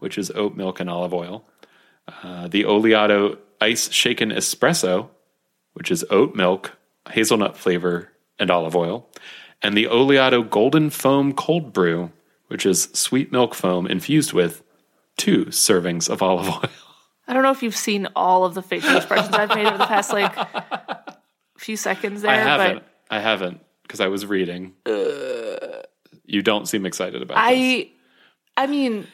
which 0.00 0.18
is 0.18 0.32
oat 0.32 0.56
milk 0.56 0.80
and 0.80 0.90
olive 0.90 1.14
oil, 1.14 1.44
uh, 2.24 2.48
the 2.48 2.64
Oleato 2.64 3.38
Ice 3.60 3.90
Shaken 3.92 4.30
Espresso, 4.30 5.08
which 5.74 5.90
is 5.90 6.04
oat 6.10 6.34
milk, 6.34 6.76
hazelnut 7.10 7.56
flavor, 7.56 8.10
and 8.38 8.50
olive 8.50 8.74
oil, 8.74 9.08
and 9.62 9.76
the 9.76 9.84
Oleato 9.84 10.48
Golden 10.48 10.90
Foam 10.90 11.32
Cold 11.32 11.72
Brew, 11.72 12.10
which 12.48 12.64
is 12.64 12.84
sweet 12.94 13.30
milk 13.30 13.54
foam 13.54 13.86
infused 13.86 14.32
with 14.32 14.62
two 15.16 15.46
servings 15.46 16.08
of 16.08 16.22
olive 16.22 16.48
oil. 16.48 16.64
I 17.28 17.32
don't 17.32 17.42
know 17.42 17.50
if 17.52 17.62
you've 17.62 17.76
seen 17.76 18.08
all 18.16 18.44
of 18.44 18.54
the 18.54 18.62
facial 18.62 18.96
expressions 18.96 19.34
I've 19.34 19.50
made 19.50 19.66
over 19.66 19.78
the 19.78 19.86
past 19.86 20.12
like 20.12 20.34
few 21.58 21.76
seconds 21.76 22.22
there, 22.22 22.30
I 22.32 22.36
haven't. 22.36 22.74
but 22.78 22.86
I 23.10 23.20
haven't 23.20 23.60
because 23.82 24.00
I 24.00 24.08
was 24.08 24.24
reading. 24.26 24.72
you 26.24 26.42
don't 26.42 26.66
seem 26.66 26.86
excited 26.86 27.22
about 27.22 27.34
this. 27.34 27.42
I, 27.44 27.90
I 28.56 28.66
mean, 28.66 29.06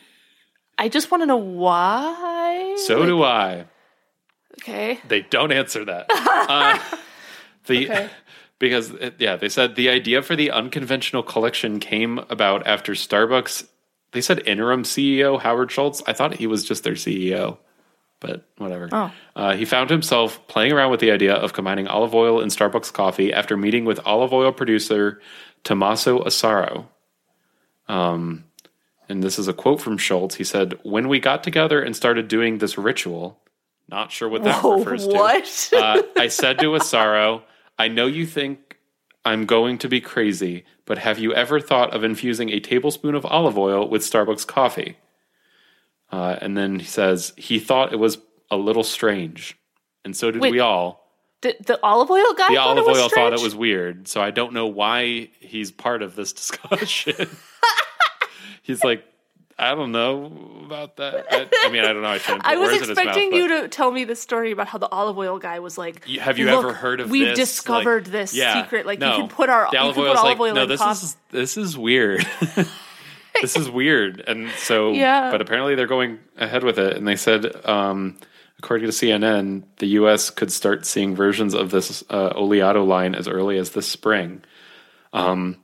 I 0.79 0.89
just 0.89 1.11
want 1.11 1.23
to 1.23 1.27
know 1.27 1.37
why. 1.37 2.77
So 2.87 3.05
do 3.05 3.23
I. 3.23 3.67
Okay. 4.63 5.01
They 5.07 5.23
don't 5.23 5.53
answer 5.53 5.85
that. 5.85 6.07
uh, 6.11 6.79
the 7.67 7.91
Okay. 7.91 8.11
because 8.59 8.93
yeah, 9.19 9.37
they 9.37 9.49
said 9.49 9.77
the 9.77 9.89
idea 9.91 10.23
for 10.23 10.35
the 10.35 10.51
unconventional 10.51 11.23
collection 11.23 11.79
came 11.79 12.19
about 12.31 12.67
after 12.67 12.93
Starbucks. 12.93 13.67
They 14.13 14.21
said 14.21 14.47
interim 14.47 14.83
CEO 14.83 15.41
Howard 15.41 15.71
Schultz. 15.71 16.03
I 16.07 16.13
thought 16.15 16.35
he 16.35 16.47
was 16.47 16.65
just 16.65 16.83
their 16.85 16.95
CEO, 16.95 17.59
but 18.19 18.47
whatever. 18.57 18.89
Oh. 18.93 19.13
Uh, 19.35 19.55
he 19.55 19.67
found 19.67 19.91
himself 19.91 20.47
playing 20.49 20.73
around 20.73 20.91
with 20.91 21.01
the 21.01 21.11
idea 21.11 21.35
of 21.35 21.53
combining 21.53 21.87
olive 21.87 22.15
oil 22.15 22.41
and 22.41 22.51
Starbucks 22.51 22.93
coffee 22.93 23.33
after 23.33 23.57
meeting 23.59 23.85
with 23.85 24.01
olive 24.07 24.33
oil 24.33 24.53
producer 24.53 25.21
Tommaso 25.65 26.25
Asaro. 26.25 26.87
Um, 27.89 28.45
and 29.09 29.23
this 29.23 29.39
is 29.39 29.49
a 29.49 29.53
quote 29.53 29.81
from 29.81 29.99
Schultz. 29.99 30.37
He 30.37 30.45
said, 30.45 30.79
"When 30.83 31.09
we 31.09 31.21
got 31.21 31.45
together 31.45 31.83
and 31.83 31.95
started 31.95 32.27
doing 32.29 32.59
this 32.59 32.79
ritual, 32.79 33.39
not 33.89 34.11
sure 34.11 34.29
what 34.29 34.43
that 34.45 34.63
Whoa, 34.63 34.79
refers 34.79 35.07
to." 35.07 35.15
what? 35.15 35.71
uh, 35.75 36.03
I 36.17 36.29
said 36.29 36.59
to 36.61 36.67
Asaro, 36.73 37.43
I 37.79 37.89
know 37.89 38.07
you 38.07 38.27
think 38.27 38.79
I'm 39.25 39.45
going 39.47 39.79
to 39.79 39.89
be 39.89 40.01
crazy, 40.01 40.65
but 40.85 40.99
have 40.99 41.19
you 41.19 41.35
ever 41.35 41.61
thought 41.61 41.95
of 41.95 42.05
infusing 42.05 42.51
a 42.51 42.61
tablespoon 42.61 43.15
of 43.15 43.27
olive 43.27 43.59
oil 43.59 43.89
with 43.89 44.03
Starbucks 44.03 44.47
coffee? 44.47 44.97
Uh, 46.13 46.37
and 46.41 46.57
then 46.57 46.79
he 46.79 46.87
says 46.87 47.33
he 47.37 47.59
thought 47.59 47.93
it 47.93 47.99
was 47.99 48.19
a 48.51 48.57
little 48.57 48.85
strange. 48.85 49.59
And 50.05 50.17
so 50.17 50.31
did 50.31 50.41
Wait, 50.41 50.53
we 50.53 50.61
all. 50.61 51.11
the, 51.43 51.57
the 51.67 51.81
olive 51.83 52.11
oil 52.11 52.33
guy. 52.37 52.51
The 52.51 52.59
olive 52.59 52.87
oil 52.87 53.09
thought 53.09 53.33
it 53.33 53.43
was 53.43 53.57
weird. 53.57 54.07
So 54.07 54.23
I 54.23 54.31
don't 54.31 54.53
know 54.53 54.67
why 54.69 55.31
he's 55.41 55.73
part 55.73 56.03
of 56.03 56.15
this 56.15 56.33
discussion. 56.43 57.29
he's 58.63 58.85
like, 58.85 59.05
I 59.59 59.75
don't 59.75 59.91
know 59.91 60.31
about 60.67 60.97
that. 60.97 61.27
I, 61.31 61.49
I 61.65 61.71
mean, 61.71 61.83
I 61.83 61.93
don't 61.95 62.03
know. 62.03 62.09
I 62.09 62.19
shouldn't. 62.19 62.45
I 62.45 62.57
was 62.57 62.69
words 62.69 62.75
in 62.75 62.81
his 62.81 62.89
expecting 62.91 63.31
mouth, 63.31 63.39
you 63.39 63.49
to 63.63 63.69
tell 63.69 63.91
me 63.91 64.05
the 64.05 64.15
story 64.15 64.51
about 64.53 64.69
how 64.69 64.77
the 64.77 64.89
olive 64.89 65.17
oil 65.17 65.39
guy 65.39 65.61
was 65.61 65.79
like. 65.79 66.05
Have 66.07 66.39
you 66.39 66.45
"Look, 66.47 66.59
ever 66.59 66.73
heard 66.75 67.01
of 67.01 67.11
We've 67.11 67.29
this? 67.29 67.39
discovered 67.39 68.05
Like, 68.05 68.13
this 68.13 68.35
yeah, 68.35 68.63
secret. 68.63 68.85
Like 68.85 68.99
no. 68.99 69.13
you 69.13 69.17
can 69.21 69.29
put 69.29 69.49
our 69.49 69.69
The 69.71 69.79
olive 69.79 69.97
olive 69.97 70.17
like, 70.23 70.41
oil 70.41 70.55
no, 70.55 70.63
in 70.65 70.69
this 70.69 70.81
coffee. 70.81 71.07
is 71.07 71.17
this 71.31 71.57
is 71.57 71.77
weird. 71.79 72.27
this 73.41 73.57
is 73.57 73.71
weird, 73.71 74.23
and 74.27 74.51
so 74.59 74.93
Yeah. 74.93 75.31
But 75.31 75.41
apparently, 75.41 75.75
they're 75.75 75.87
going 75.87 76.19
ahead 76.37 76.63
with 76.63 76.79
it, 76.79 76.97
and 76.97 77.09
they 77.09 77.17
said, 77.17 77.65
um, 77.67 78.19
according 78.59 78.91
to 78.91 78.93
CNN, 78.93 79.63
the 79.79 79.87
U.S. 79.89 80.29
could 80.29 80.53
start 80.53 80.85
seeing 80.85 81.15
versions 81.17 81.55
of 81.55 81.71
this 81.71 82.05
uh, 82.11 82.35
Oleato 82.35 82.87
line 82.87 83.15
as 83.15 83.27
early 83.27 83.57
as 83.57 83.71
this 83.71 83.87
spring. 83.89 84.43
Um, 85.15 85.57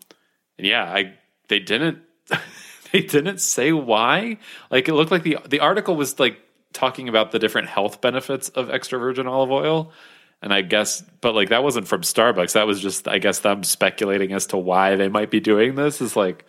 and 0.56 0.66
yeah, 0.66 0.84
I 0.84 1.12
they 1.48 1.58
didn't 1.58 1.98
they 2.92 3.00
didn't 3.00 3.40
say 3.40 3.72
why. 3.72 4.38
Like 4.70 4.88
it 4.88 4.94
looked 4.94 5.10
like 5.10 5.22
the 5.22 5.38
the 5.48 5.60
article 5.60 5.96
was 5.96 6.18
like 6.18 6.38
talking 6.72 7.08
about 7.08 7.32
the 7.32 7.38
different 7.38 7.68
health 7.68 8.00
benefits 8.00 8.48
of 8.50 8.70
extra 8.70 8.98
virgin 8.98 9.26
olive 9.26 9.50
oil. 9.50 9.92
And 10.40 10.52
I 10.52 10.62
guess, 10.62 11.02
but 11.20 11.34
like 11.34 11.50
that 11.50 11.62
wasn't 11.62 11.86
from 11.86 12.02
Starbucks. 12.02 12.54
That 12.54 12.66
was 12.66 12.80
just, 12.80 13.06
I 13.06 13.18
guess, 13.18 13.40
them 13.40 13.62
speculating 13.62 14.32
as 14.32 14.46
to 14.48 14.56
why 14.56 14.96
they 14.96 15.08
might 15.08 15.30
be 15.30 15.38
doing 15.38 15.76
this. 15.76 16.00
Is 16.00 16.16
like, 16.16 16.44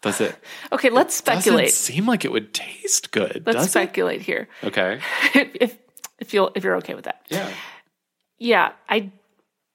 does 0.00 0.20
it 0.20 0.34
okay, 0.72 0.90
let's 0.90 1.20
doesn't 1.20 1.42
speculate. 1.42 1.72
seem 1.72 2.06
like 2.06 2.24
it 2.24 2.32
would 2.32 2.54
taste 2.54 3.10
good? 3.10 3.42
Let's 3.44 3.70
speculate 3.70 4.22
here. 4.22 4.48
Okay, 4.64 5.00
if 5.34 5.76
if 6.18 6.32
you 6.32 6.48
if 6.54 6.64
you're 6.64 6.76
okay 6.76 6.94
with 6.94 7.04
that. 7.04 7.26
yeah. 7.28 7.50
Yeah, 8.38 8.72
I. 8.88 9.12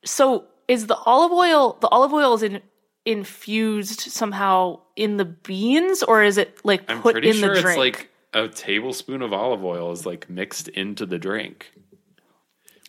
So 0.05 0.45
is 0.67 0.87
the 0.87 0.95
olive 0.95 1.31
oil? 1.31 1.77
The 1.81 1.87
olive 1.87 2.13
oil 2.13 2.33
is 2.35 2.43
in, 2.43 2.61
infused 3.05 3.99
somehow 4.01 4.79
in 4.95 5.17
the 5.17 5.25
beans, 5.25 6.03
or 6.03 6.23
is 6.23 6.37
it 6.37 6.59
like 6.63 6.83
I'm 6.87 7.01
put 7.01 7.13
pretty 7.13 7.29
in 7.29 7.35
sure 7.35 7.49
the 7.49 7.53
it's 7.53 7.61
drink? 7.61 7.77
like 7.79 8.09
a 8.33 8.47
tablespoon 8.47 9.21
of 9.21 9.33
olive 9.33 9.63
oil 9.63 9.91
is 9.91 10.05
like 10.05 10.29
mixed 10.29 10.67
into 10.69 11.05
the 11.05 11.17
drink, 11.17 11.71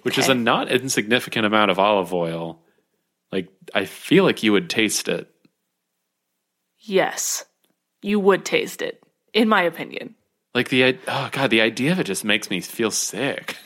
which 0.03 0.19
is 0.19 0.29
a 0.29 0.35
not 0.35 0.71
insignificant 0.71 1.47
amount 1.47 1.71
of 1.71 1.79
olive 1.79 2.13
oil. 2.13 2.61
Like 3.31 3.49
I 3.75 3.85
feel 3.87 4.25
like 4.25 4.43
you 4.43 4.53
would 4.53 4.69
taste 4.71 5.09
it. 5.09 5.29
yes, 6.79 7.45
you 8.03 8.19
would 8.21 8.45
taste 8.45 8.83
it, 8.83 9.03
in 9.33 9.49
my 9.49 9.63
opinion. 9.63 10.15
Like 10.55 10.69
the 10.69 10.99
oh 11.09 11.29
god, 11.33 11.51
the 11.51 11.61
idea 11.63 11.93
of 11.93 12.01
it 12.01 12.05
just 12.05 12.25
makes 12.25 12.51
me 12.51 12.61
feel 12.61 12.91
sick. 12.91 13.57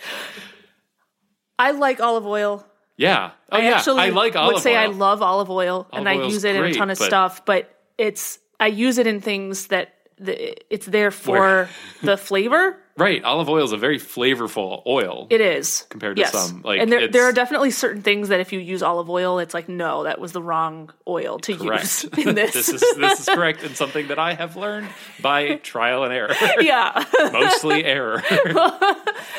I 1.59 1.73
like 1.73 2.01
olive 2.01 2.27
oil. 2.27 2.65
Yeah. 2.97 3.33
Oh 3.51 3.57
I 3.59 3.61
yeah. 3.63 3.77
actually 3.77 4.01
I 4.03 4.09
like 4.11 4.35
would 4.35 4.41
olive 4.41 4.63
say 4.63 4.77
I 4.77 4.87
love 4.87 5.23
olive 5.23 5.51
oil, 5.51 5.87
and 5.93 6.09
I 6.09 6.15
use 6.15 6.45
it 6.45 6.57
in 6.57 6.65
a 6.65 6.73
ton 6.73 6.91
of 6.91 6.99
but- 6.99 7.05
stuff. 7.07 7.45
But 7.45 7.71
it's 7.99 8.39
I 8.59 8.69
use 8.69 8.99
it 8.99 9.07
in 9.07 9.21
things 9.21 9.69
that 9.69 9.93
the, 10.19 10.57
it's 10.73 10.87
there 10.87 11.11
for 11.11 11.69
the 12.03 12.17
flavor. 12.17 12.79
Right. 12.99 13.23
Olive 13.23 13.51
oil 13.51 13.63
is 13.63 13.73
a 13.73 13.77
very 13.77 13.99
flavorful 13.99 14.81
oil. 14.87 15.27
It 15.29 15.43
is 15.43 15.85
Compared 15.91 16.17
to 16.17 16.23
yes. 16.23 16.33
some, 16.33 16.63
like, 16.63 16.81
and 16.81 16.91
there 16.91 17.09
there 17.09 17.25
are 17.25 17.33
definitely 17.33 17.71
certain 17.71 18.01
things 18.01 18.31
that 18.31 18.41
if 18.41 18.55
you 18.55 18.59
use 18.59 18.83
olive 18.83 19.11
oil, 19.11 19.39
it's 19.39 19.53
like 19.53 19.69
no, 19.69 20.05
that 20.05 20.19
was 20.19 20.33
the 20.33 20.41
wrong 20.41 20.91
oil 21.07 21.39
to 21.41 21.59
Correct. 21.59 21.83
use 21.83 22.05
in 22.27 22.35
this. 22.35 22.55
this 22.55 22.71
is 22.71 22.81
this 22.97 23.21
is 23.21 23.27
correct 23.29 23.63
and 23.65 23.77
something 23.77 24.09
that 24.09 24.19
I 24.19 24.33
have 24.33 24.57
learned 24.57 24.89
by 25.21 25.57
trial 25.57 26.05
and 26.05 26.13
error. 26.15 26.35
yeah. 26.61 27.05
Mostly 27.35 27.85
error. 27.85 28.23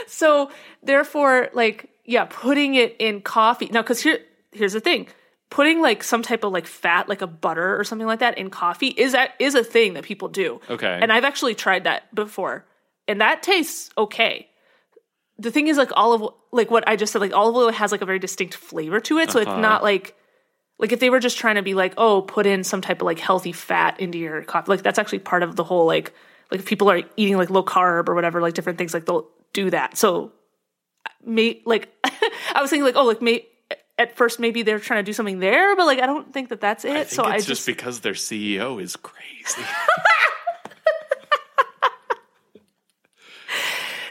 so 0.05 0.51
therefore, 0.83 1.49
like 1.53 1.89
yeah, 2.07 2.25
putting 2.27 2.73
it 2.73 2.95
in 2.97 3.21
coffee 3.21 3.67
now 3.71 3.83
because 3.83 4.01
here 4.01 4.19
here's 4.51 4.73
the 4.73 4.79
thing. 4.79 5.07
Putting 5.49 5.79
like 5.81 6.03
some 6.03 6.23
type 6.23 6.43
of 6.43 6.51
like 6.51 6.65
fat, 6.65 7.07
like 7.07 7.21
a 7.21 7.27
butter 7.27 7.79
or 7.79 7.83
something 7.83 8.07
like 8.07 8.19
that 8.19 8.37
in 8.37 8.49
coffee 8.49 8.87
is 8.87 9.11
that 9.11 9.31
is 9.39 9.53
a 9.55 9.63
thing 9.63 9.93
that 9.93 10.03
people 10.03 10.27
do. 10.27 10.59
Okay. 10.69 10.99
And 11.01 11.11
I've 11.13 11.23
actually 11.23 11.53
tried 11.55 11.83
that 11.83 12.13
before. 12.15 12.65
And 13.07 13.21
that 13.21 13.43
tastes 13.43 13.91
okay. 13.97 14.47
The 15.37 15.51
thing 15.51 15.67
is 15.67 15.77
like 15.77 15.91
olive 15.95 16.33
like 16.51 16.71
what 16.71 16.87
I 16.87 16.95
just 16.95 17.13
said, 17.13 17.21
like 17.21 17.33
olive 17.33 17.55
oil 17.55 17.71
has 17.71 17.91
like 17.91 18.01
a 18.01 18.05
very 18.05 18.19
distinct 18.19 18.55
flavor 18.55 18.99
to 19.01 19.19
it. 19.19 19.31
So 19.31 19.39
Uh-huh. 19.39 19.51
it's 19.51 19.61
not 19.61 19.83
like 19.83 20.15
like 20.79 20.91
if 20.91 20.99
they 20.99 21.09
were 21.09 21.19
just 21.19 21.37
trying 21.37 21.55
to 21.55 21.61
be 21.63 21.73
like, 21.73 21.93
oh, 21.97 22.21
put 22.21 22.45
in 22.45 22.63
some 22.63 22.81
type 22.81 23.01
of 23.01 23.05
like 23.05 23.19
healthy 23.19 23.51
fat 23.51 23.99
into 23.99 24.17
your 24.17 24.43
coffee, 24.43 24.71
like 24.71 24.81
that's 24.83 24.99
actually 24.99 25.19
part 25.19 25.43
of 25.43 25.55
the 25.55 25.63
whole 25.63 25.85
like 25.85 26.13
like 26.51 26.59
if 26.59 26.65
people 26.65 26.89
are 26.89 27.01
eating 27.15 27.37
like 27.37 27.49
low 27.49 27.63
carb 27.63 28.09
or 28.09 28.15
whatever, 28.15 28.41
like 28.41 28.53
different 28.53 28.77
things, 28.77 28.93
like 28.93 29.05
they'll 29.05 29.27
do 29.53 29.69
that. 29.69 29.97
So, 29.97 30.31
may 31.27 31.62
like 31.65 31.89
I 32.03 32.62
was 32.62 32.69
thinking 32.69 32.86
like, 32.86 32.96
oh, 32.96 33.05
like 33.05 33.22
may 33.22 33.46
at 33.98 34.15
first 34.15 34.39
maybe 34.39 34.62
they're 34.63 34.79
trying 34.79 35.00
to 35.03 35.10
do 35.10 35.13
something 35.13 35.39
there, 35.39 35.75
but 35.75 35.86
like 35.86 36.00
I 36.00 36.05
don't 36.05 36.31
think 36.34 36.50
that 36.50 36.62
that's 36.62 36.86
it. 36.86 36.91
I 36.91 37.03
think 37.03 37.10
so 37.10 37.24
it's 37.24 37.31
I 37.31 37.36
just, 37.38 37.48
just 37.48 37.65
because 37.65 38.00
their 38.01 38.13
CEO 38.13 38.81
is 38.81 38.96
crazy. 38.96 39.62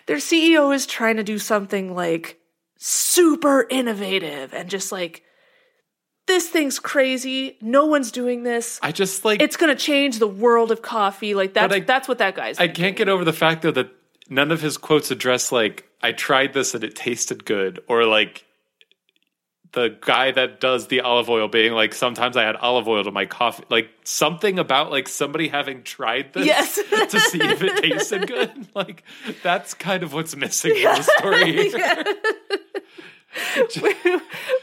their 0.06 0.16
CEO 0.18 0.74
is 0.74 0.86
trying 0.86 1.16
to 1.16 1.24
do 1.24 1.38
something 1.38 1.94
like 1.94 2.38
super 2.78 3.66
innovative 3.68 4.54
and 4.54 4.68
just 4.70 4.92
like 4.92 5.22
this 6.26 6.48
thing's 6.48 6.78
crazy. 6.80 7.56
No 7.60 7.86
one's 7.86 8.10
doing 8.10 8.42
this. 8.42 8.80
I 8.82 8.90
just 8.92 9.24
like 9.24 9.40
It's 9.40 9.56
gonna 9.56 9.76
change 9.76 10.18
the 10.18 10.26
world 10.26 10.70
of 10.72 10.82
coffee. 10.82 11.34
Like 11.34 11.54
that's 11.54 11.72
I- 11.74 11.80
that's 11.80 12.08
what 12.08 12.18
that 12.18 12.34
guy's. 12.34 12.58
I 12.58 12.66
thinking. 12.66 12.82
can't 12.84 12.96
get 12.96 13.08
over 13.08 13.24
the 13.24 13.32
fact 13.32 13.62
though 13.62 13.70
that 13.72 13.90
none 14.28 14.50
of 14.52 14.60
his 14.60 14.76
quotes 14.76 15.10
address 15.10 15.52
like 15.52 15.88
I 16.02 16.12
tried 16.12 16.52
this 16.52 16.74
and 16.74 16.84
it 16.84 16.94
tasted 16.94 17.44
good 17.44 17.80
or 17.88 18.04
like 18.04 18.44
the 19.72 19.96
guy 20.00 20.30
that 20.30 20.58
does 20.60 20.86
the 20.88 21.00
olive 21.00 21.28
oil 21.28 21.48
being 21.48 21.72
like 21.72 21.92
sometimes 21.94 22.36
I 22.36 22.44
add 22.44 22.56
olive 22.56 22.88
oil 22.88 23.04
to 23.04 23.10
my 23.10 23.26
coffee 23.26 23.64
like 23.68 23.90
something 24.04 24.58
about 24.58 24.90
like 24.90 25.06
somebody 25.08 25.48
having 25.48 25.82
tried 25.82 26.32
this 26.32 26.46
Yes. 26.46 26.74
to 27.10 27.20
see 27.20 27.40
if 27.42 27.62
it 27.62 27.82
tasted 27.82 28.26
good. 28.26 28.50
Like 28.74 29.02
that's 29.42 29.74
kind 29.74 30.02
of 30.02 30.12
what's 30.12 30.34
missing 30.36 30.76
in 30.76 30.82
the 30.82 31.02
story 31.18 31.70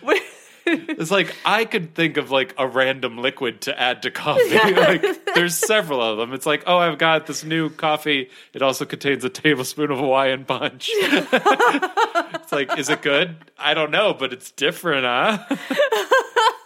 Wait, 0.03 0.22
It's 0.65 1.12
like 1.12 1.36
I 1.46 1.65
could 1.65 1.93
think 1.93 2.17
of 2.17 2.32
like 2.32 2.55
a 2.58 2.67
random 2.67 3.17
liquid 3.17 3.62
to 3.62 3.79
add 3.79 4.03
to 4.03 4.12
coffee. 4.12 4.50
like 4.74 5.25
there's 5.36 5.55
several 5.55 6.01
of 6.01 6.17
them. 6.17 6.34
It's 6.34 6.46
like, 6.46 6.63
oh, 6.67 6.77
I've 6.77 6.98
got 6.98 7.27
this 7.27 7.43
new 7.43 7.70
coffee. 7.70 8.29
It 8.53 8.62
also 8.62 8.86
contains 8.86 9.24
a 9.25 9.29
tablespoon 9.29 9.91
of 9.91 10.00
Hawaiian 10.00 10.46
punch. 10.46 10.89
it's 10.93 12.51
like, 12.51 12.77
is 12.77 12.89
it 12.89 13.01
good? 13.01 13.36
I 13.58 13.74
don't 13.74 13.91
know, 13.91 14.13
but 14.13 14.34
it's 14.34 14.51
different, 14.51 15.05
huh? 15.05 15.55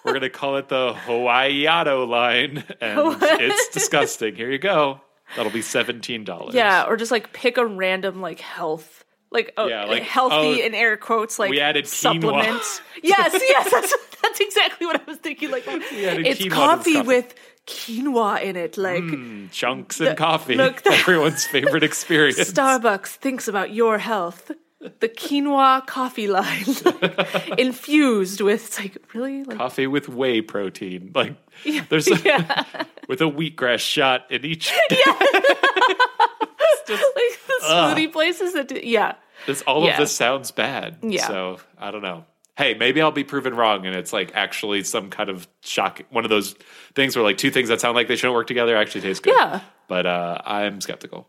We're 0.06 0.14
gonna 0.14 0.30
call 0.30 0.58
it 0.58 0.70
the 0.70 0.94
Hawaiiado 0.94 2.08
line, 2.08 2.64
and 2.80 3.18
it's 3.22 3.70
disgusting. 3.70 4.36
Here 4.36 4.50
you 4.52 4.60
go. 4.60 5.02
That'll 5.36 5.52
be 5.52 5.62
seventeen 5.62 6.24
dollars. 6.24 6.56
yeah, 6.56 6.86
or 6.88 6.96
just 6.96 7.12
like 7.12 7.34
pick 7.34 7.58
a 7.58 7.66
random 7.66 8.22
like 8.22 8.40
health. 8.40 9.04
Like, 9.30 9.54
oh, 9.58 9.68
Yeah, 9.68 9.86
like, 9.86 10.04
healthy 10.04 10.36
oh, 10.36 10.66
in 10.66 10.74
air 10.74 10.96
quotes, 10.98 11.38
like 11.38 11.50
we 11.50 11.60
added 11.60 11.86
supplements. 11.88 12.82
yes, 13.04 13.34
yes, 13.34 13.72
that's 13.72 13.94
that's 14.22 14.40
exactly 14.40 14.88
what 14.88 15.02
I 15.02 15.04
was 15.06 15.18
thinking. 15.18 15.52
Like, 15.52 15.64
it's 15.68 16.48
coffee 16.54 16.94
coffee. 16.94 17.08
with 17.08 17.36
quinoa 17.68 18.42
in 18.42 18.56
it. 18.56 18.78
Like, 18.78 19.04
hmm, 19.04 19.48
chunks 19.48 20.00
and 20.00 20.18
coffee. 20.18 20.56
look, 20.56 20.82
the- 20.84 20.92
Everyone's 20.92 21.46
favorite 21.46 21.84
experience. 21.84 22.40
Starbucks 22.40 23.08
thinks 23.16 23.48
about 23.48 23.74
your 23.74 23.98
health. 23.98 24.52
The 24.80 25.10
quinoa 25.10 25.86
coffee 25.88 26.28
line, 26.28 26.64
infused 27.58 28.42
with 28.42 28.64
it's 28.68 28.80
like 28.80 28.96
really 29.16 29.44
like 29.44 29.58
coffee 29.58 29.88
with 29.88 30.08
whey 30.08 30.42
protein. 30.42 31.12
Like 31.16 31.36
there's 31.90 32.08
yeah, 32.24 32.64
with 33.10 33.20
a 33.22 33.26
wheatgrass 33.26 33.80
shot 33.80 34.32
in 34.32 34.46
each. 34.46 34.72
like 36.96 37.40
the 37.48 37.60
smoothie 37.64 38.12
places 38.12 38.54
that 38.54 38.68
do, 38.68 38.80
yeah. 38.84 39.16
This, 39.46 39.62
all 39.64 39.84
Yeah. 39.86 39.92
of 39.94 40.00
this 40.00 40.12
sounds 40.12 40.52
bad. 40.52 40.98
Yeah. 41.02 41.28
So 41.28 41.60
I 41.78 41.92
don't 41.92 42.02
know. 42.02 42.26
Hey, 42.58 42.74
maybe 42.74 43.02
I'll 43.02 43.12
be 43.12 43.24
proven 43.24 43.54
wrong, 43.56 43.86
and 43.86 43.96
it's 43.96 44.12
like 44.12 44.32
actually 44.34 44.84
some 44.84 45.12
kind 45.12 45.30
of 45.30 45.48
shock. 45.62 46.02
One 46.10 46.24
of 46.24 46.30
those 46.30 46.56
things 46.96 47.16
where 47.16 47.24
like 47.24 47.38
two 47.38 47.52
things 47.52 47.70
that 47.70 47.80
sound 47.80 47.96
like 47.96 48.08
they 48.08 48.16
shouldn't 48.16 48.34
work 48.34 48.48
together 48.48 48.76
actually 48.76 49.02
taste 49.02 49.22
good. 49.24 49.36
Yeah. 49.38 49.60
But 49.88 50.06
uh, 50.08 50.40
I'm 50.44 50.82
skeptical. 50.82 51.28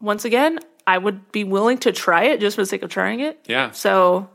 Once 0.00 0.24
again, 0.26 0.58
I 0.86 0.98
would 0.98 1.32
be 1.32 1.42
willing 1.44 1.78
to 1.78 1.92
try 1.92 2.24
it 2.24 2.40
just 2.40 2.56
for 2.56 2.62
the 2.62 2.66
sake 2.66 2.82
of 2.82 2.90
trying 2.90 3.20
it. 3.20 3.40
Yeah. 3.46 3.70
So 3.70 4.28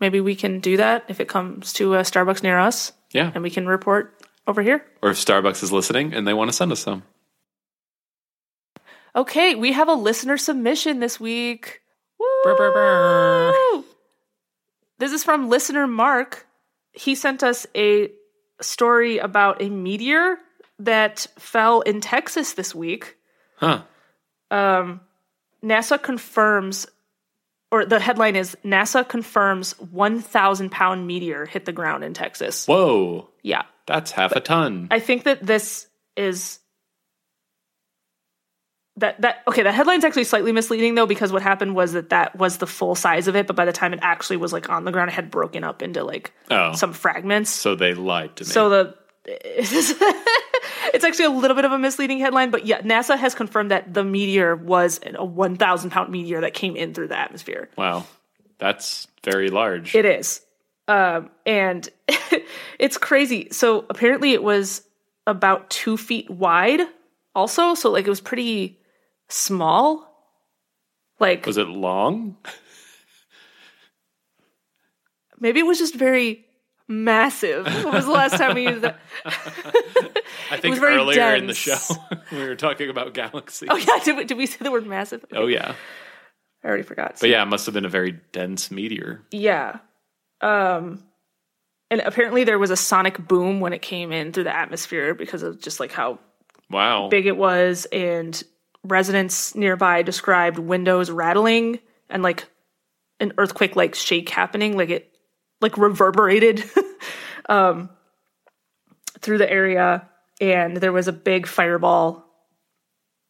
maybe 0.00 0.20
we 0.20 0.34
can 0.34 0.58
do 0.60 0.76
that 0.78 1.04
if 1.08 1.20
it 1.20 1.28
comes 1.28 1.72
to 1.74 1.94
a 1.94 2.00
Starbucks 2.00 2.42
near 2.42 2.58
us, 2.58 2.92
Yeah. 3.12 3.30
and 3.32 3.42
we 3.44 3.50
can 3.50 3.66
report 3.68 4.12
over 4.46 4.60
here. 4.60 4.84
Or 5.02 5.10
if 5.10 5.24
Starbucks 5.24 5.62
is 5.62 5.70
listening 5.72 6.14
and 6.14 6.26
they 6.26 6.34
want 6.34 6.50
to 6.50 6.56
send 6.56 6.72
us 6.72 6.80
some. 6.80 7.04
Okay, 9.18 9.56
we 9.56 9.72
have 9.72 9.88
a 9.88 9.94
listener 9.94 10.38
submission 10.38 11.00
this 11.00 11.18
week. 11.18 11.80
Brr, 12.44 12.54
brr. 12.54 13.52
Woo! 13.52 13.84
This 14.98 15.10
is 15.10 15.24
from 15.24 15.48
listener 15.48 15.88
Mark. 15.88 16.46
He 16.92 17.16
sent 17.16 17.42
us 17.42 17.66
a 17.74 18.12
story 18.60 19.18
about 19.18 19.60
a 19.60 19.70
meteor 19.70 20.36
that 20.78 21.26
fell 21.36 21.80
in 21.80 22.00
Texas 22.00 22.52
this 22.52 22.76
week. 22.76 23.16
Huh. 23.56 23.82
Um, 24.52 25.00
NASA 25.64 26.00
confirms, 26.00 26.86
or 27.72 27.84
the 27.84 27.98
headline 27.98 28.36
is 28.36 28.56
NASA 28.64 29.06
confirms 29.08 29.72
1,000 29.80 30.70
pound 30.70 31.08
meteor 31.08 31.44
hit 31.44 31.64
the 31.64 31.72
ground 31.72 32.04
in 32.04 32.14
Texas. 32.14 32.66
Whoa. 32.66 33.28
Yeah. 33.42 33.62
That's 33.88 34.12
half 34.12 34.30
a 34.30 34.40
ton. 34.40 34.86
I 34.92 35.00
think 35.00 35.24
that 35.24 35.44
this 35.44 35.88
is 36.16 36.60
that 38.98 39.20
that 39.22 39.42
okay. 39.48 39.62
The 39.62 39.72
headline's 39.72 40.04
actually 40.04 40.24
slightly 40.24 40.52
misleading 40.52 40.94
though 40.94 41.06
because 41.06 41.32
what 41.32 41.42
happened 41.42 41.74
was 41.74 41.92
that 41.92 42.10
that 42.10 42.36
was 42.36 42.58
the 42.58 42.66
full 42.66 42.94
size 42.94 43.26
of 43.28 43.34
it, 43.36 43.46
but 43.46 43.56
by 43.56 43.64
the 43.64 43.72
time 43.72 43.92
it 43.92 44.00
actually 44.02 44.36
was 44.36 44.52
like 44.52 44.68
on 44.68 44.84
the 44.84 44.92
ground, 44.92 45.10
it 45.10 45.14
had 45.14 45.30
broken 45.30 45.64
up 45.64 45.82
into 45.82 46.04
like 46.04 46.32
Oh. 46.50 46.74
some 46.74 46.92
fragments. 46.92 47.50
so 47.50 47.74
they 47.74 47.94
lied 47.94 48.36
to 48.36 48.44
me. 48.44 48.48
So 48.50 48.68
the 48.68 48.94
it's 50.94 51.04
actually 51.04 51.24
a 51.26 51.30
little 51.30 51.54
bit 51.54 51.64
of 51.64 51.72
a 51.72 51.78
misleading 51.78 52.18
headline, 52.18 52.50
but 52.50 52.66
yeah, 52.66 52.80
NASA 52.82 53.16
has 53.18 53.34
confirmed 53.34 53.70
that 53.70 53.92
the 53.92 54.04
meteor 54.04 54.56
was 54.56 55.00
a 55.04 55.24
1,000 55.24 55.90
pound 55.90 56.10
meteor 56.10 56.40
that 56.40 56.54
came 56.54 56.76
in 56.76 56.94
through 56.94 57.08
the 57.08 57.18
atmosphere. 57.18 57.68
wow. 57.76 58.04
That's 58.58 59.06
very 59.22 59.50
large. 59.50 59.94
It 59.94 60.04
is. 60.04 60.40
Um, 60.88 61.30
and 61.46 61.88
it's 62.80 62.98
crazy. 62.98 63.48
So 63.52 63.84
apparently 63.88 64.32
it 64.32 64.42
was 64.42 64.82
about 65.28 65.70
two 65.70 65.96
feet 65.96 66.28
wide 66.28 66.80
also. 67.36 67.74
So 67.74 67.90
like 67.92 68.04
it 68.06 68.10
was 68.10 68.20
pretty 68.20 68.77
small. 69.28 70.04
Like 71.20 71.46
Was 71.46 71.56
it 71.56 71.68
long? 71.68 72.36
maybe 75.40 75.60
it 75.60 75.66
was 75.66 75.78
just 75.78 75.94
very 75.94 76.44
massive. 76.86 77.66
When 77.66 77.92
was 77.92 78.06
the 78.06 78.10
last 78.12 78.36
time 78.36 78.54
we 78.54 78.68
used 78.68 78.82
that? 78.82 78.98
I 80.50 80.56
think 80.56 80.70
was 80.72 80.78
very 80.78 80.94
earlier 80.96 81.34
in 81.34 81.46
the 81.46 81.54
show 81.54 81.76
we 82.32 82.38
were 82.38 82.56
talking 82.56 82.88
about 82.90 83.14
galaxies. 83.14 83.68
Oh 83.70 83.76
yeah, 83.76 83.98
did 84.04 84.16
we, 84.16 84.24
did 84.24 84.38
we 84.38 84.46
say 84.46 84.58
the 84.60 84.70
word 84.70 84.86
massive? 84.86 85.24
Oh 85.32 85.46
yeah. 85.46 85.74
I 86.64 86.66
already 86.68 86.82
forgot. 86.82 87.16
But 87.20 87.30
yeah, 87.30 87.42
it 87.42 87.46
must 87.46 87.66
have 87.66 87.74
been 87.74 87.84
a 87.84 87.88
very 87.90 88.12
dense 88.32 88.70
meteor. 88.70 89.22
Yeah. 89.30 89.78
Um 90.40 91.02
and 91.90 92.00
apparently 92.02 92.44
there 92.44 92.58
was 92.58 92.70
a 92.70 92.76
sonic 92.76 93.26
boom 93.26 93.60
when 93.60 93.72
it 93.72 93.80
came 93.82 94.12
in 94.12 94.32
through 94.32 94.44
the 94.44 94.54
atmosphere 94.56 95.14
because 95.14 95.42
of 95.42 95.60
just 95.60 95.80
like 95.80 95.92
how 95.92 96.18
Wow. 96.70 97.08
big 97.08 97.26
it 97.26 97.36
was 97.36 97.86
and 97.92 98.42
residents 98.88 99.54
nearby 99.54 100.02
described 100.02 100.58
windows 100.58 101.10
rattling 101.10 101.78
and 102.10 102.22
like 102.22 102.48
an 103.20 103.32
earthquake 103.38 103.76
like 103.76 103.94
shake 103.94 104.28
happening 104.28 104.76
like 104.76 104.90
it 104.90 105.14
like 105.60 105.76
reverberated 105.76 106.64
um 107.48 107.90
through 109.20 109.38
the 109.38 109.50
area. 109.50 110.08
And 110.40 110.76
there 110.76 110.92
was 110.92 111.08
a 111.08 111.12
big 111.12 111.46
fireball 111.46 112.24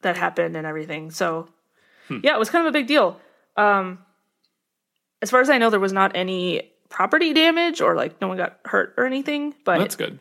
that 0.02 0.16
happened 0.16 0.56
and 0.56 0.66
everything. 0.66 1.10
So 1.10 1.48
yeah 2.10 2.34
it 2.34 2.38
was 2.38 2.50
kind 2.50 2.66
of 2.66 2.70
a 2.70 2.78
big 2.78 2.86
deal. 2.86 3.20
Um 3.56 3.98
as 5.20 5.30
far 5.30 5.40
as 5.40 5.50
i 5.50 5.58
know 5.58 5.70
there 5.70 5.80
was 5.80 5.92
not 5.92 6.12
any 6.14 6.70
property 6.88 7.32
damage 7.32 7.80
or 7.80 7.94
like 7.94 8.20
no 8.20 8.28
one 8.28 8.36
got 8.36 8.58
hurt 8.64 8.94
or 8.96 9.04
anything 9.04 9.54
but 9.64 9.78
That's 9.78 9.96
good. 9.96 10.18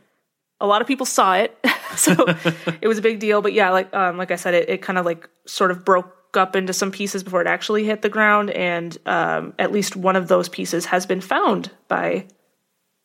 A 0.60 0.68
lot 0.68 0.82
of 0.82 0.88
people 0.88 1.06
saw 1.06 1.36
it 1.36 1.58
so 1.96 2.14
it 2.82 2.88
was 2.88 2.98
a 2.98 3.02
big 3.02 3.20
deal 3.20 3.42
but 3.42 3.54
yeah 3.54 3.70
like 3.70 3.94
um 3.94 4.18
like 4.18 4.32
i 4.32 4.36
said 4.36 4.54
it, 4.54 4.70
it 4.70 4.82
kind 4.82 4.98
of 4.98 5.06
like 5.06 5.30
sort 5.46 5.72
of 5.72 5.86
broke 5.86 6.14
up 6.36 6.56
into 6.56 6.74
some 6.74 6.92
pieces 6.92 7.24
before 7.24 7.42
it 7.42 7.48
actually 7.48 7.84
hit 7.84 8.02
the 8.02 8.10
ground 8.10 8.50
and 8.52 8.98
um 9.06 9.54
at 9.58 9.72
least 9.72 9.96
one 9.96 10.16
of 10.16 10.28
those 10.28 10.50
pieces 10.50 10.86
has 10.86 11.06
been 11.06 11.22
found 11.22 11.72
by 11.88 12.26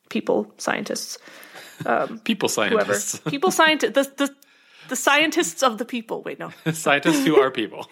people 0.08 0.52
scientists 0.58 1.18
People 2.24 2.48
whoever 2.48 2.94
scientists. 2.94 3.18
people 3.28 3.50
scientists 3.50 3.92
the, 3.92 4.26
the 4.26 4.34
the 4.88 4.96
scientists 4.96 5.62
of 5.64 5.78
the 5.78 5.84
people 5.84 6.22
wait 6.22 6.38
no 6.38 6.52
scientists 6.72 7.24
who 7.24 7.40
are 7.40 7.50
people. 7.50 7.88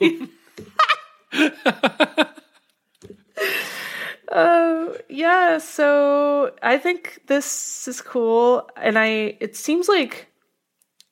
Oh, 4.33 4.97
yeah 5.09 5.59
so 5.59 6.53
i 6.62 6.79
think 6.79 7.21
this 7.27 7.88
is 7.88 8.01
cool 8.01 8.69
and 8.77 8.99
i 8.99 9.37
it 9.40 9.57
seems 9.57 9.88
like 9.88 10.29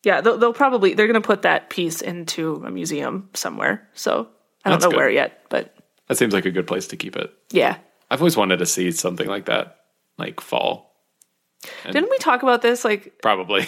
yeah 0.05 0.21
they'll, 0.21 0.39
they'll 0.39 0.53
probably 0.53 0.95
they're 0.95 1.07
gonna 1.09 1.21
put 1.21 1.43
that 1.43 1.69
piece 1.71 2.01
into 2.01 2.63
a 2.65 2.71
museum 2.71 3.29
somewhere 3.35 3.89
so 3.95 4.29
i 4.65 4.71
don't 4.71 4.79
That's 4.79 4.85
know 4.85 4.91
good. 4.91 4.97
where 4.99 5.11
yet 5.11 5.41
but 5.49 5.75
that 6.07 6.17
seems 6.17 6.33
like 6.33 6.47
a 6.47 6.51
good 6.51 6.67
place 6.67 6.87
to 6.89 6.97
keep 6.97 7.17
it. 7.17 7.33
yeah 7.51 7.79
I've 8.11 8.21
always 8.21 8.37
wanted 8.37 8.59
to 8.61 8.67
see 8.67 8.91
something 8.93 9.27
like 9.29 9.45
that, 9.47 9.77
like 10.17 10.41
fall. 10.41 10.95
didn't 11.85 12.09
we 12.09 12.17
talk 12.19 12.43
about 12.43 12.63
this 12.63 12.85
like 12.85 13.19
Probably. 13.21 13.67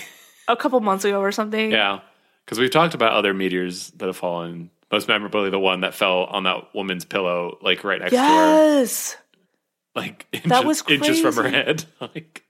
a 0.49 0.57
couple 0.57 0.81
months 0.81 1.05
ago 1.05 1.21
or 1.21 1.33
something 1.33 1.71
yeah. 1.73 2.01
Because 2.47 2.59
we've 2.59 2.71
talked 2.71 2.95
about 2.95 3.13
other 3.13 3.33
meteors 3.35 3.91
that 3.93 4.07
have 4.07 4.17
fallen. 4.17 4.71
Most 4.91 5.07
memorably, 5.07 5.51
the 5.51 5.59
one 5.61 5.83
that 5.83 5.95
fell 5.95 6.25
on 6.25 6.43
that 6.45 6.75
woman's 6.75 7.05
pillow, 7.05 7.59
like 7.63 7.85
right 7.85 8.01
next 8.01 8.11
to 8.11 8.19
her, 8.19 8.25
Yes. 8.25 9.17
Like 9.95 10.27
inches, 10.33 10.49
That 10.51 10.65
was 10.65 10.83
inches 10.89 11.21
from 11.21 11.35
her 11.37 11.49
head. 11.49 11.85
like, 12.01 12.45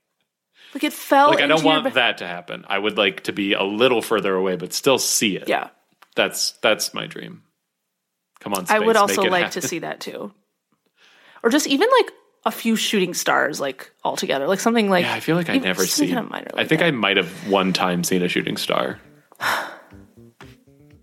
Like 0.73 0.83
it 0.83 0.93
fell. 0.93 1.29
like 1.29 1.37
I 1.39 1.47
don't 1.47 1.51
into 1.59 1.63
your 1.69 1.81
want 1.81 1.93
that 1.95 2.17
to 2.19 2.27
happen. 2.27 2.65
I 2.67 2.77
would 2.77 2.97
like 2.97 3.23
to 3.23 3.33
be 3.33 3.53
a 3.53 3.63
little 3.63 4.01
further 4.01 4.33
away, 4.35 4.55
but 4.55 4.73
still 4.73 4.99
see 4.99 5.35
it. 5.37 5.47
Yeah. 5.49 5.69
that's 6.15 6.51
that's 6.61 6.93
my 6.93 7.07
dream. 7.07 7.43
Come 8.39 8.53
on, 8.53 8.65
I 8.69 8.79
would 8.79 8.95
also 8.95 9.21
like 9.23 9.43
happen. 9.45 9.61
to 9.61 9.67
see 9.67 9.79
that 9.79 9.99
too. 9.99 10.33
Or 11.43 11.49
just 11.49 11.67
even 11.67 11.87
like 11.99 12.11
a 12.43 12.51
few 12.51 12.75
shooting 12.75 13.13
stars, 13.13 13.59
like 13.59 13.91
all 14.03 14.15
together, 14.15 14.47
like 14.47 14.59
something 14.59 14.89
like. 14.89 15.05
Yeah, 15.05 15.13
I 15.13 15.19
feel 15.19 15.35
like 15.35 15.49
I 15.49 15.57
never 15.59 15.85
see. 15.85 16.07
kinda 16.07 16.23
minor 16.23 16.49
I 16.55 16.65
think 16.65 16.79
that. 16.79 16.87
I 16.87 16.91
might 16.91 17.17
have 17.17 17.29
one 17.47 17.71
time 17.73 18.03
seen 18.03 18.23
a 18.23 18.27
shooting 18.27 18.57
star. 18.57 18.99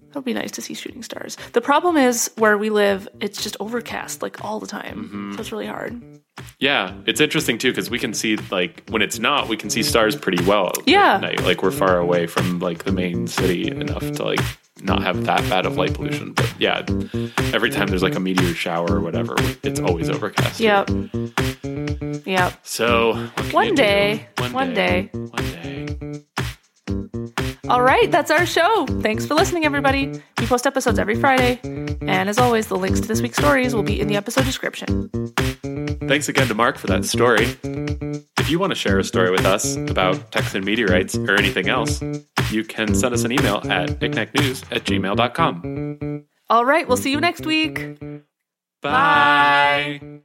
It 0.08 0.14
would 0.14 0.24
be 0.24 0.32
nice 0.32 0.50
to 0.52 0.62
see 0.62 0.72
shooting 0.74 1.02
stars. 1.02 1.36
The 1.52 1.60
problem 1.60 1.96
is 1.98 2.30
where 2.38 2.56
we 2.56 2.70
live, 2.70 3.06
it's 3.20 3.42
just 3.42 3.56
overcast 3.60 4.22
like 4.22 4.42
all 4.42 4.58
the 4.58 4.66
time, 4.66 5.04
Mm-hmm. 5.04 5.34
so 5.34 5.40
it's 5.40 5.52
really 5.52 5.66
hard. 5.66 6.00
Yeah, 6.58 6.94
it's 7.06 7.20
interesting 7.20 7.58
too 7.58 7.70
because 7.70 7.90
we 7.90 7.98
can 7.98 8.12
see 8.14 8.36
like 8.50 8.82
when 8.90 9.02
it's 9.02 9.18
not, 9.18 9.48
we 9.48 9.56
can 9.56 9.70
see 9.70 9.82
stars 9.82 10.16
pretty 10.16 10.42
well. 10.44 10.68
at 10.68 10.86
Yeah. 10.88 11.18
night. 11.18 11.42
like 11.44 11.62
we're 11.62 11.70
far 11.70 11.98
away 11.98 12.26
from 12.26 12.58
like 12.58 12.84
the 12.84 12.92
main 12.92 13.26
city 13.26 13.68
enough 13.70 14.10
to 14.12 14.24
like 14.24 14.40
not 14.82 15.02
have 15.02 15.24
that 15.24 15.40
bad 15.50 15.66
of 15.66 15.76
light 15.76 15.94
pollution. 15.94 16.32
But 16.32 16.52
yeah, 16.58 16.84
every 17.52 17.70
time 17.70 17.86
there's 17.88 18.02
like 18.02 18.14
a 18.14 18.20
meteor 18.20 18.54
shower 18.54 18.86
or 18.90 19.00
whatever, 19.00 19.34
it's 19.62 19.80
always 19.80 20.08
overcast. 20.10 20.60
Yep. 20.60 20.90
Yep. 22.26 22.60
So 22.66 23.14
One 23.52 23.74
day. 23.74 24.28
one, 24.38 24.52
One 24.52 24.74
day, 24.74 25.10
day. 25.12 25.18
one 25.18 25.44
day. 25.50 25.57
All 27.68 27.82
right, 27.82 28.10
that's 28.10 28.30
our 28.30 28.46
show. 28.46 28.86
Thanks 29.00 29.26
for 29.26 29.34
listening, 29.34 29.64
everybody. 29.66 30.20
We 30.38 30.46
post 30.46 30.66
episodes 30.66 30.98
every 30.98 31.16
Friday. 31.16 31.60
And 32.00 32.28
as 32.30 32.38
always, 32.38 32.66
the 32.68 32.76
links 32.76 33.00
to 33.00 33.08
this 33.08 33.20
week's 33.20 33.36
stories 33.36 33.74
will 33.74 33.82
be 33.82 34.00
in 34.00 34.08
the 34.08 34.16
episode 34.16 34.44
description. 34.44 35.10
Thanks 36.08 36.28
again 36.30 36.48
to 36.48 36.54
Mark 36.54 36.78
for 36.78 36.86
that 36.86 37.04
story. 37.04 37.56
If 38.38 38.48
you 38.48 38.58
want 38.58 38.70
to 38.70 38.74
share 38.74 38.98
a 38.98 39.04
story 39.04 39.30
with 39.30 39.44
us 39.44 39.76
about 39.76 40.32
Texan 40.32 40.64
meteorites 40.64 41.14
or 41.16 41.34
anything 41.36 41.68
else, 41.68 42.00
you 42.50 42.64
can 42.64 42.94
send 42.94 43.12
us 43.12 43.24
an 43.24 43.32
email 43.32 43.56
at 43.70 44.00
knickknacknews 44.00 44.64
at 44.74 44.84
gmail.com. 44.84 46.24
All 46.48 46.64
right, 46.64 46.88
we'll 46.88 46.96
see 46.96 47.10
you 47.10 47.20
next 47.20 47.44
week. 47.44 47.98
Bye. 48.80 50.22